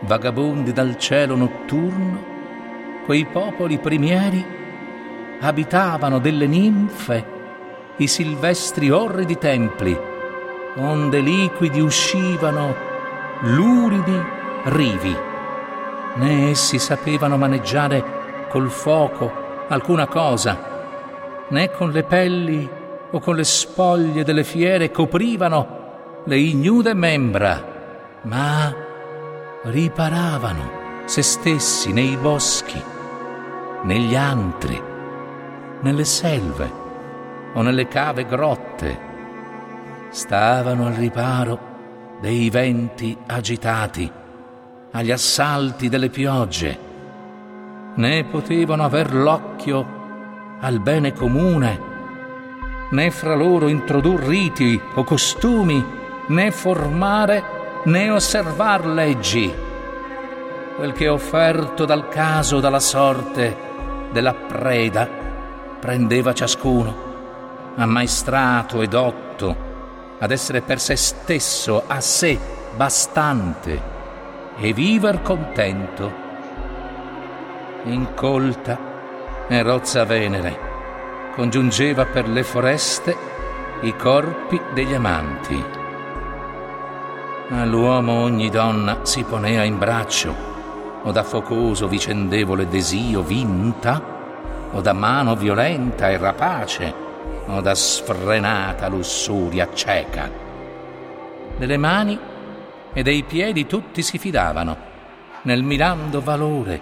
vagabondi 0.00 0.74
dal 0.74 0.98
cielo 0.98 1.34
notturno, 1.34 2.22
quei 3.06 3.24
popoli 3.24 3.78
primieri 3.78 4.58
abitavano 5.40 6.18
delle 6.18 6.46
ninfe, 6.46 7.38
i 7.96 8.06
silvestri 8.06 8.90
orridi 8.90 9.38
templi, 9.38 9.98
onde 10.76 11.20
liquidi 11.20 11.80
uscivano 11.80 12.74
luridi 13.40 14.22
rivi. 14.64 15.16
Né 16.14 16.50
essi 16.50 16.78
sapevano 16.78 17.36
maneggiare 17.36 18.46
col 18.48 18.70
fuoco 18.70 19.48
alcuna 19.68 20.06
cosa, 20.06 20.58
né 21.48 21.70
con 21.70 21.90
le 21.90 22.02
pelli 22.02 22.68
o 23.10 23.18
con 23.20 23.36
le 23.36 23.44
spoglie 23.44 24.24
delle 24.24 24.44
fiere 24.44 24.90
coprivano 24.90 25.78
le 26.24 26.36
ignude 26.36 26.94
membra, 26.94 28.20
ma 28.22 28.74
riparavano 29.62 30.78
se 31.06 31.22
stessi 31.22 31.92
nei 31.92 32.16
boschi, 32.16 32.80
negli 33.82 34.14
antri, 34.14 34.89
nelle 35.80 36.04
selve 36.04 36.70
o 37.54 37.62
nelle 37.62 37.88
cave 37.88 38.24
grotte. 38.24 39.08
Stavano 40.10 40.86
al 40.86 40.94
riparo 40.94 41.58
dei 42.20 42.50
venti 42.50 43.16
agitati, 43.26 44.10
agli 44.92 45.10
assalti 45.10 45.88
delle 45.88 46.10
piogge, 46.10 46.78
né 47.94 48.24
potevano 48.24 48.84
aver 48.84 49.14
l'occhio 49.14 49.98
al 50.60 50.80
bene 50.80 51.12
comune, 51.12 51.88
né 52.90 53.10
fra 53.10 53.34
loro 53.34 53.68
introdur 53.68 54.20
riti 54.20 54.80
o 54.94 55.04
costumi, 55.04 55.84
né 56.26 56.50
formare 56.50 57.42
né 57.84 58.10
osservar 58.10 58.84
leggi. 58.84 59.52
Quel 60.76 60.92
che 60.92 61.04
è 61.04 61.10
offerto 61.10 61.84
dal 61.84 62.08
caso, 62.08 62.60
dalla 62.60 62.80
sorte, 62.80 63.56
della 64.12 64.34
preda, 64.34 65.08
prendeva 65.80 66.34
ciascuno, 66.34 67.08
ammaestrato 67.76 68.82
e 68.82 68.86
dotto, 68.86 69.68
ad 70.18 70.30
essere 70.30 70.60
per 70.60 70.78
se 70.78 70.96
stesso 70.96 71.84
a 71.86 72.00
sé 72.00 72.38
bastante 72.76 73.82
e 74.56 74.72
viver 74.72 75.22
contento. 75.22 76.28
Incolta 77.84 78.78
e 79.48 79.62
rozza 79.62 80.04
Venere 80.04 80.68
congiungeva 81.34 82.04
per 82.04 82.28
le 82.28 82.42
foreste 82.44 83.16
i 83.80 83.96
corpi 83.96 84.60
degli 84.74 84.92
amanti. 84.92 85.64
All'uomo 87.48 88.20
ogni 88.20 88.50
donna 88.50 88.98
si 89.02 89.24
ponea 89.24 89.64
in 89.64 89.78
braccio, 89.78 90.34
o 91.02 91.10
da 91.10 91.22
focoso 91.22 91.88
vicendevole 91.88 92.68
desio 92.68 93.22
vinta, 93.22 94.19
o 94.72 94.80
da 94.80 94.92
mano 94.92 95.34
violenta 95.34 96.10
e 96.10 96.16
rapace, 96.16 96.94
o 97.46 97.60
da 97.60 97.74
sfrenata 97.74 98.88
lussuria 98.88 99.68
cieca. 99.72 100.30
Delle 101.56 101.76
mani 101.76 102.18
e 102.92 103.02
dei 103.02 103.22
piedi 103.24 103.66
tutti 103.66 104.02
si 104.02 104.18
fidavano, 104.18 104.76
nel 105.42 105.62
mirando 105.62 106.20
valore 106.20 106.80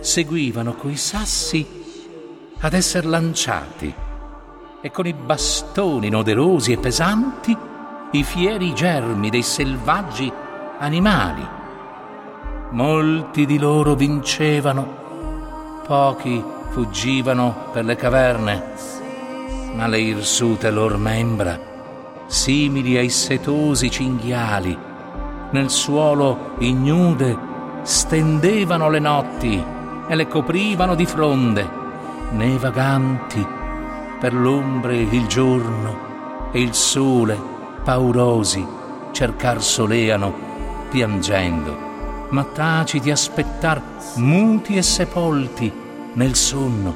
seguivano 0.00 0.74
coi 0.74 0.96
sassi 0.96 1.80
ad 2.58 2.72
esser 2.74 3.06
lanciati 3.06 3.94
e 4.80 4.90
con 4.90 5.06
i 5.06 5.14
bastoni 5.14 6.08
noderosi 6.08 6.72
e 6.72 6.78
pesanti 6.78 7.56
i 8.12 8.22
fieri 8.24 8.74
germi 8.74 9.30
dei 9.30 9.42
selvaggi 9.42 10.30
animali. 10.78 11.48
Molti 12.70 13.46
di 13.46 13.58
loro 13.58 13.94
vincevano, 13.94 15.80
pochi 15.86 16.42
fuggivano 16.72 17.68
per 17.70 17.84
le 17.84 17.96
caverne, 17.96 18.62
ma 19.74 19.86
le 19.86 20.00
irsute 20.00 20.70
lor 20.70 20.96
membra, 20.96 21.58
simili 22.26 22.96
ai 22.96 23.10
setosi 23.10 23.90
cinghiali, 23.90 24.76
nel 25.50 25.68
suolo 25.68 26.54
ignude 26.60 27.38
stendevano 27.82 28.88
le 28.88 28.98
notti 29.00 29.62
e 30.08 30.14
le 30.14 30.26
coprivano 30.26 30.94
di 30.94 31.04
fronde, 31.04 31.68
né 32.30 32.56
vaganti 32.56 33.46
per 34.18 34.32
l'ombre 34.32 34.96
il 34.96 35.26
giorno 35.26 36.50
e 36.52 36.62
il 36.62 36.72
sole 36.72 37.38
paurosi 37.84 38.66
cercar 39.10 39.62
soleano 39.62 40.32
piangendo, 40.88 41.76
ma 42.30 42.44
taci 42.44 42.98
di 42.98 43.10
aspettar 43.10 43.82
muti 44.16 44.76
e 44.76 44.82
sepolti 44.82 45.80
nel 46.14 46.34
sonno, 46.34 46.94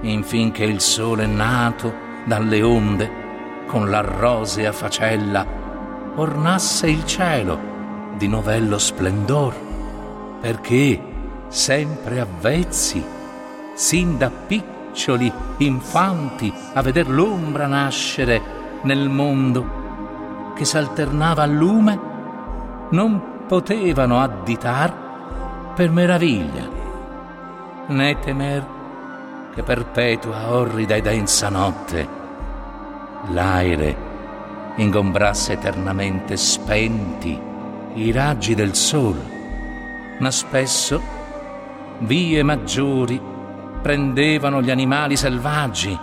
infin 0.00 0.50
che 0.50 0.64
il 0.64 0.80
sole 0.80 1.26
nato 1.26 1.92
dalle 2.24 2.62
onde, 2.62 3.24
con 3.66 3.88
la 3.88 4.00
rosea 4.00 4.72
facella, 4.72 5.46
ornasse 6.16 6.88
il 6.88 7.04
cielo 7.04 7.58
di 8.16 8.26
novello 8.26 8.78
splendor, 8.78 9.54
perché, 10.40 11.00
sempre 11.48 12.20
avvezzi, 12.20 13.04
sin 13.74 14.18
da 14.18 14.30
piccioli 14.30 15.32
infanti 15.58 16.52
a 16.72 16.82
veder 16.82 17.08
l'ombra 17.08 17.66
nascere 17.66 18.54
nel 18.82 19.08
mondo 19.08 19.84
che 20.54 20.64
s'alternava 20.64 21.42
al 21.42 21.52
lume, 21.52 22.00
non 22.90 23.44
potevano 23.46 24.20
additar 24.20 25.72
per 25.74 25.90
meraviglia 25.90 26.75
né 27.88 28.18
temer 28.18 28.66
che 29.54 29.62
perpetua 29.62 30.50
orrida 30.52 30.96
e 30.96 31.02
densa 31.02 31.48
notte 31.48 32.08
l'aere 33.30 33.96
ingombrasse 34.76 35.52
eternamente 35.52 36.36
spenti 36.36 37.40
i 37.94 38.12
raggi 38.12 38.54
del 38.54 38.74
sol, 38.74 39.16
ma 40.18 40.30
spesso 40.30 41.00
vie 42.00 42.42
maggiori 42.42 43.18
prendevano 43.80 44.60
gli 44.60 44.70
animali 44.70 45.16
selvaggi, 45.16 45.98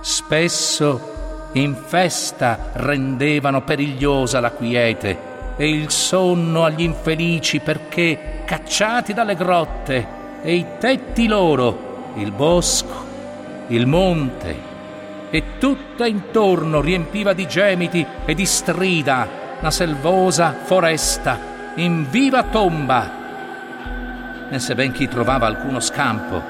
spesso 0.00 1.10
in 1.52 1.74
festa 1.74 2.70
rendevano 2.74 3.60
perigliosa 3.62 4.40
la 4.40 4.52
quiete 4.52 5.30
e 5.56 5.68
il 5.68 5.90
sonno 5.90 6.64
agli 6.64 6.82
infelici 6.82 7.60
perché, 7.60 8.42
cacciati 8.46 9.12
dalle 9.12 9.34
grotte, 9.34 10.20
e 10.42 10.54
i 10.54 10.66
tetti 10.78 11.28
loro, 11.28 12.10
il 12.16 12.32
bosco, 12.32 13.06
il 13.68 13.86
monte, 13.86 14.70
e 15.30 15.58
tutta 15.58 16.04
intorno 16.06 16.80
riempiva 16.80 17.32
di 17.32 17.46
gemiti 17.46 18.04
e 18.24 18.34
di 18.34 18.44
strida 18.44 19.26
la 19.60 19.70
selvosa 19.70 20.54
foresta 20.64 21.38
in 21.76 22.10
viva 22.10 22.42
tomba. 22.42 23.20
E 24.50 24.58
se 24.58 24.74
ben 24.74 24.92
chi 24.92 25.08
trovava 25.08 25.46
alcuno 25.46 25.80
scampo, 25.80 26.42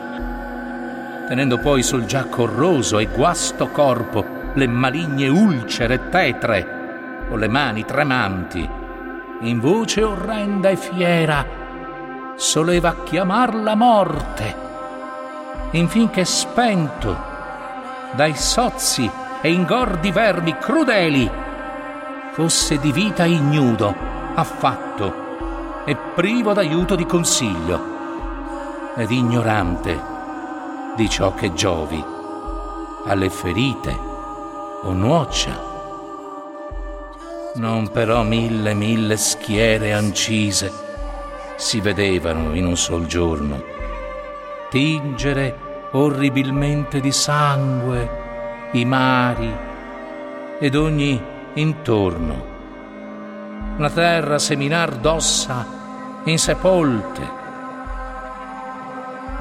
tenendo 1.28 1.58
poi 1.58 1.82
sul 1.82 2.06
già 2.06 2.24
corroso 2.24 2.98
e 2.98 3.06
guasto 3.06 3.68
corpo 3.68 4.40
le 4.54 4.66
maligne 4.66 5.28
ulcere 5.28 6.08
tetre 6.08 7.26
o 7.28 7.36
le 7.36 7.48
mani 7.48 7.84
tremanti, 7.84 8.68
in 9.42 9.60
voce 9.60 10.02
orrenda 10.02 10.70
e 10.70 10.76
fiera 10.76 11.61
soleva 12.42 12.96
chiamar 13.04 13.54
la 13.54 13.76
morte, 13.76 14.56
infinché 15.70 16.24
spento 16.24 17.16
dai 18.14 18.34
sozzi 18.34 19.08
e 19.40 19.52
ingordi 19.52 20.10
vermi 20.10 20.58
crudeli, 20.58 21.30
fosse 22.32 22.80
di 22.80 22.90
vita 22.90 23.24
ignudo, 23.26 23.94
affatto 24.34 25.84
e 25.84 25.94
privo 25.94 26.52
d'aiuto 26.52 26.96
di 26.96 27.06
consiglio, 27.06 27.80
ed 28.96 29.12
ignorante 29.12 30.00
di 30.96 31.08
ciò 31.08 31.34
che 31.34 31.52
giovi 31.52 32.04
alle 33.06 33.30
ferite 33.30 33.96
o 34.82 34.92
nuoccia. 34.92 35.70
Non 37.54 37.88
però 37.92 38.24
mille 38.24 38.74
mille 38.74 39.16
schiere 39.16 39.92
ancise 39.92 40.81
si 41.62 41.80
vedevano 41.80 42.54
in 42.54 42.66
un 42.66 42.76
sol 42.76 43.06
giorno, 43.06 43.62
tingere 44.68 45.88
orribilmente 45.92 46.98
di 47.00 47.12
sangue 47.12 48.70
i 48.72 48.84
mari 48.84 49.56
ed 50.58 50.74
ogni 50.74 51.22
intorno, 51.54 52.44
la 53.76 53.90
terra 53.90 54.40
seminar 54.40 54.96
d'ossa 54.96 55.64
insepolte. 56.24 57.30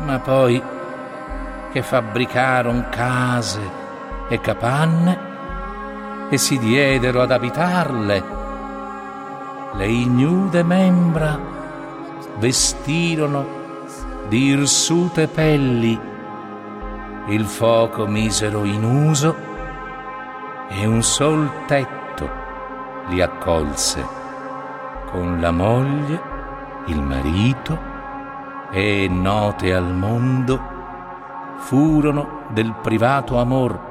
Ma 0.05 0.19
poi 0.19 0.61
che 1.71 1.81
fabbricaron 1.81 2.85
case 2.91 3.61
e 4.29 4.39
capanne 4.39 5.19
e 6.29 6.37
si 6.37 6.59
diedero 6.59 7.23
ad 7.23 7.31
abitarle, 7.31 8.23
le 9.73 9.87
ignude 9.87 10.61
membra 10.61 11.60
vestirono 12.37 13.59
di 14.27 14.45
irsute 14.45 15.27
pelli, 15.27 15.99
il 17.27 17.45
fuoco 17.45 18.05
misero 18.07 18.63
in 18.63 18.83
uso 18.83 19.35
e 20.69 20.85
un 20.85 21.03
sol 21.03 21.49
tetto 21.67 22.29
li 23.07 23.21
accolse. 23.21 24.19
Con 25.11 25.39
la 25.41 25.51
moglie, 25.51 26.21
il 26.85 27.01
marito 27.01 27.77
e 28.71 29.07
note 29.09 29.73
al 29.73 29.93
mondo 29.93 30.59
furono 31.57 32.43
del 32.49 32.73
privato 32.81 33.37
amor 33.37 33.89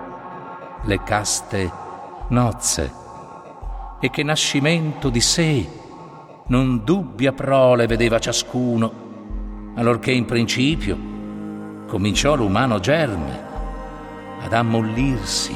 le 0.83 1.03
caste 1.03 1.71
nozze 2.29 2.93
e 4.01 4.09
che 4.11 4.23
nascimento 4.23 5.11
di 5.11 5.21
sé 5.21 5.80
non 6.51 6.83
dubbia 6.85 7.33
prole 7.33 7.87
vedeva 7.87 8.19
ciascuno, 8.19 9.73
allorché 9.77 10.11
in 10.11 10.25
principio 10.25 10.99
cominciò 11.87 12.35
l'umano 12.35 12.81
germe 12.81 13.41
ad 14.43 14.53
ammollirsi, 14.53 15.55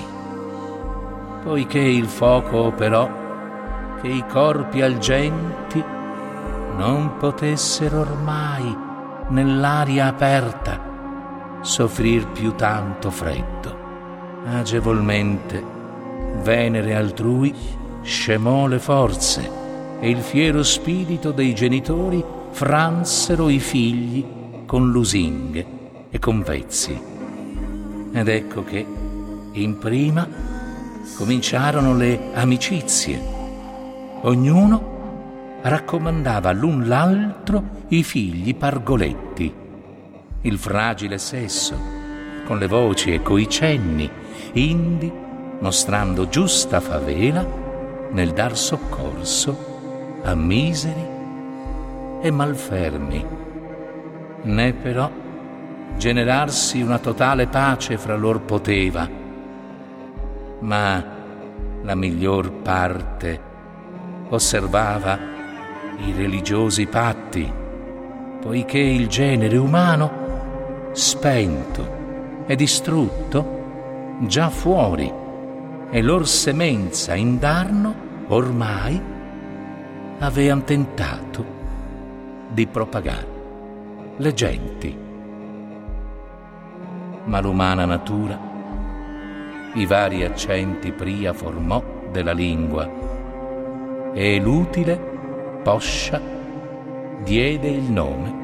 poiché 1.43 1.81
il 1.81 2.07
fuoco 2.07 2.67
operò 2.67 3.11
che 4.01 4.07
i 4.09 4.25
corpi 4.29 4.83
algenti 4.83 5.83
non 6.77 7.17
potessero 7.19 8.01
ormai 8.01 8.77
nell'aria 9.31 10.07
aperta 10.07 11.59
soffrir 11.61 12.29
più 12.29 12.55
tanto 12.55 13.11
freddo. 13.11 13.83
Agevolmente 14.47 15.73
Venere 16.43 16.95
altrui 16.95 17.55
scemò 18.03 18.67
le 18.67 18.79
forze 18.79 19.63
e 20.05 20.11
il 20.11 20.21
fiero 20.21 20.63
spirito 20.63 21.31
dei 21.31 21.55
genitori 21.55 22.23
fransero 22.51 23.49
i 23.49 23.59
figli 23.59 24.23
con 24.67 24.91
lusinghe 24.91 25.67
e 26.11 26.19
con 26.19 26.43
vezzi. 26.43 27.01
Ed 28.13 28.29
ecco 28.29 28.65
che, 28.65 28.87
in 29.53 29.79
prima, 29.79 30.29
cominciarono 31.17 31.97
le 31.97 32.21
amicizie. 32.35 33.19
Ognuno 34.21 35.61
raccomandava 35.63 36.53
l'un 36.53 36.87
l'altro 36.87 37.65
i 37.89 38.03
figli 38.03 38.55
pargoletti. 38.55 39.55
Il 40.43 40.59
fragile 40.59 41.17
sesso, 41.17 41.79
con 42.45 42.59
le 42.59 42.67
voci 42.67 43.15
e 43.15 43.23
coi 43.23 43.49
cenni, 43.49 44.11
indi 44.53 45.11
mostrando 45.61 46.29
giusta 46.29 46.81
favela 46.81 47.43
nel 48.11 48.33
dar 48.33 48.55
soccorso 48.55 49.73
a 50.25 50.35
miseri 50.35 51.07
e 52.23 52.31
malfermi, 52.31 53.27
né 54.43 54.73
però 54.73 55.11
generarsi 55.99 56.81
una 56.81 56.99
totale 56.99 57.47
pace 57.47 57.99
fra 57.99 58.17
lor 58.17 58.41
poteva, 58.41 59.07
ma 60.61 61.05
la 61.83 61.95
miglior 61.95 62.51
parte 62.63 63.41
osservava 64.31 65.19
i 65.99 66.13
religiosi 66.13 66.87
patti, 66.87 67.53
poiché 68.41 68.79
il 68.79 69.07
genere 69.09 69.59
umano, 69.59 70.23
spento 70.93 72.45
e 72.47 72.57
distrutto, 72.57 74.17
già 74.21 74.49
fuori, 74.49 75.13
e 75.91 76.03
lor 76.03 76.27
semenza 76.27 77.15
indarno 77.15 77.95
ormai 78.29 79.13
avean 80.25 80.65
tentato 80.65 81.45
di 82.49 82.67
propagare 82.67 83.27
le 84.17 84.33
genti. 84.33 84.97
Ma 87.25 87.41
l'umana 87.41 87.85
natura 87.85 88.53
i 89.75 89.87
vari 89.87 90.25
accenti 90.25 90.93
pria 90.93 91.33
formò 91.33 91.83
della 92.11 92.33
lingua 92.33 92.89
e 94.15 94.41
l'utile 94.41 94.97
poscia 95.63 96.21
diede 97.23 97.69
il 97.69 97.91
nome 97.91 98.43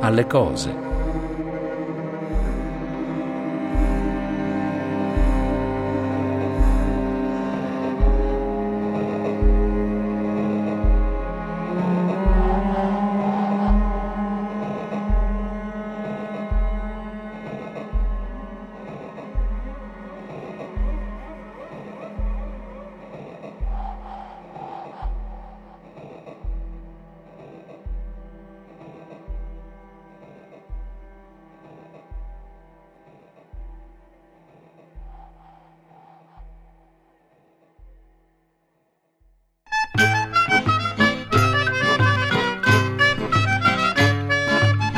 alle 0.00 0.26
cose. 0.26 0.93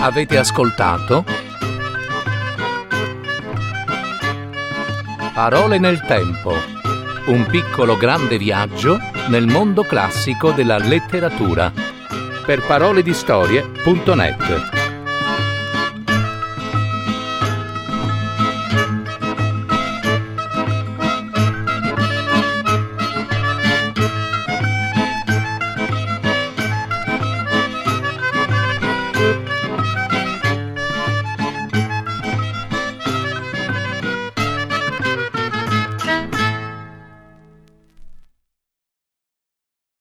Avete 0.06 0.38
ascoltato? 0.38 1.24
Parole 5.34 5.78
nel 5.78 6.00
tempo, 6.02 6.52
un 7.26 7.44
piccolo 7.46 7.96
grande 7.96 8.38
viaggio 8.38 9.00
nel 9.26 9.48
mondo 9.48 9.82
classico 9.82 10.52
della 10.52 10.78
letteratura. 10.78 11.72
Per 12.46 12.64
paroledistorie.net 12.64 14.75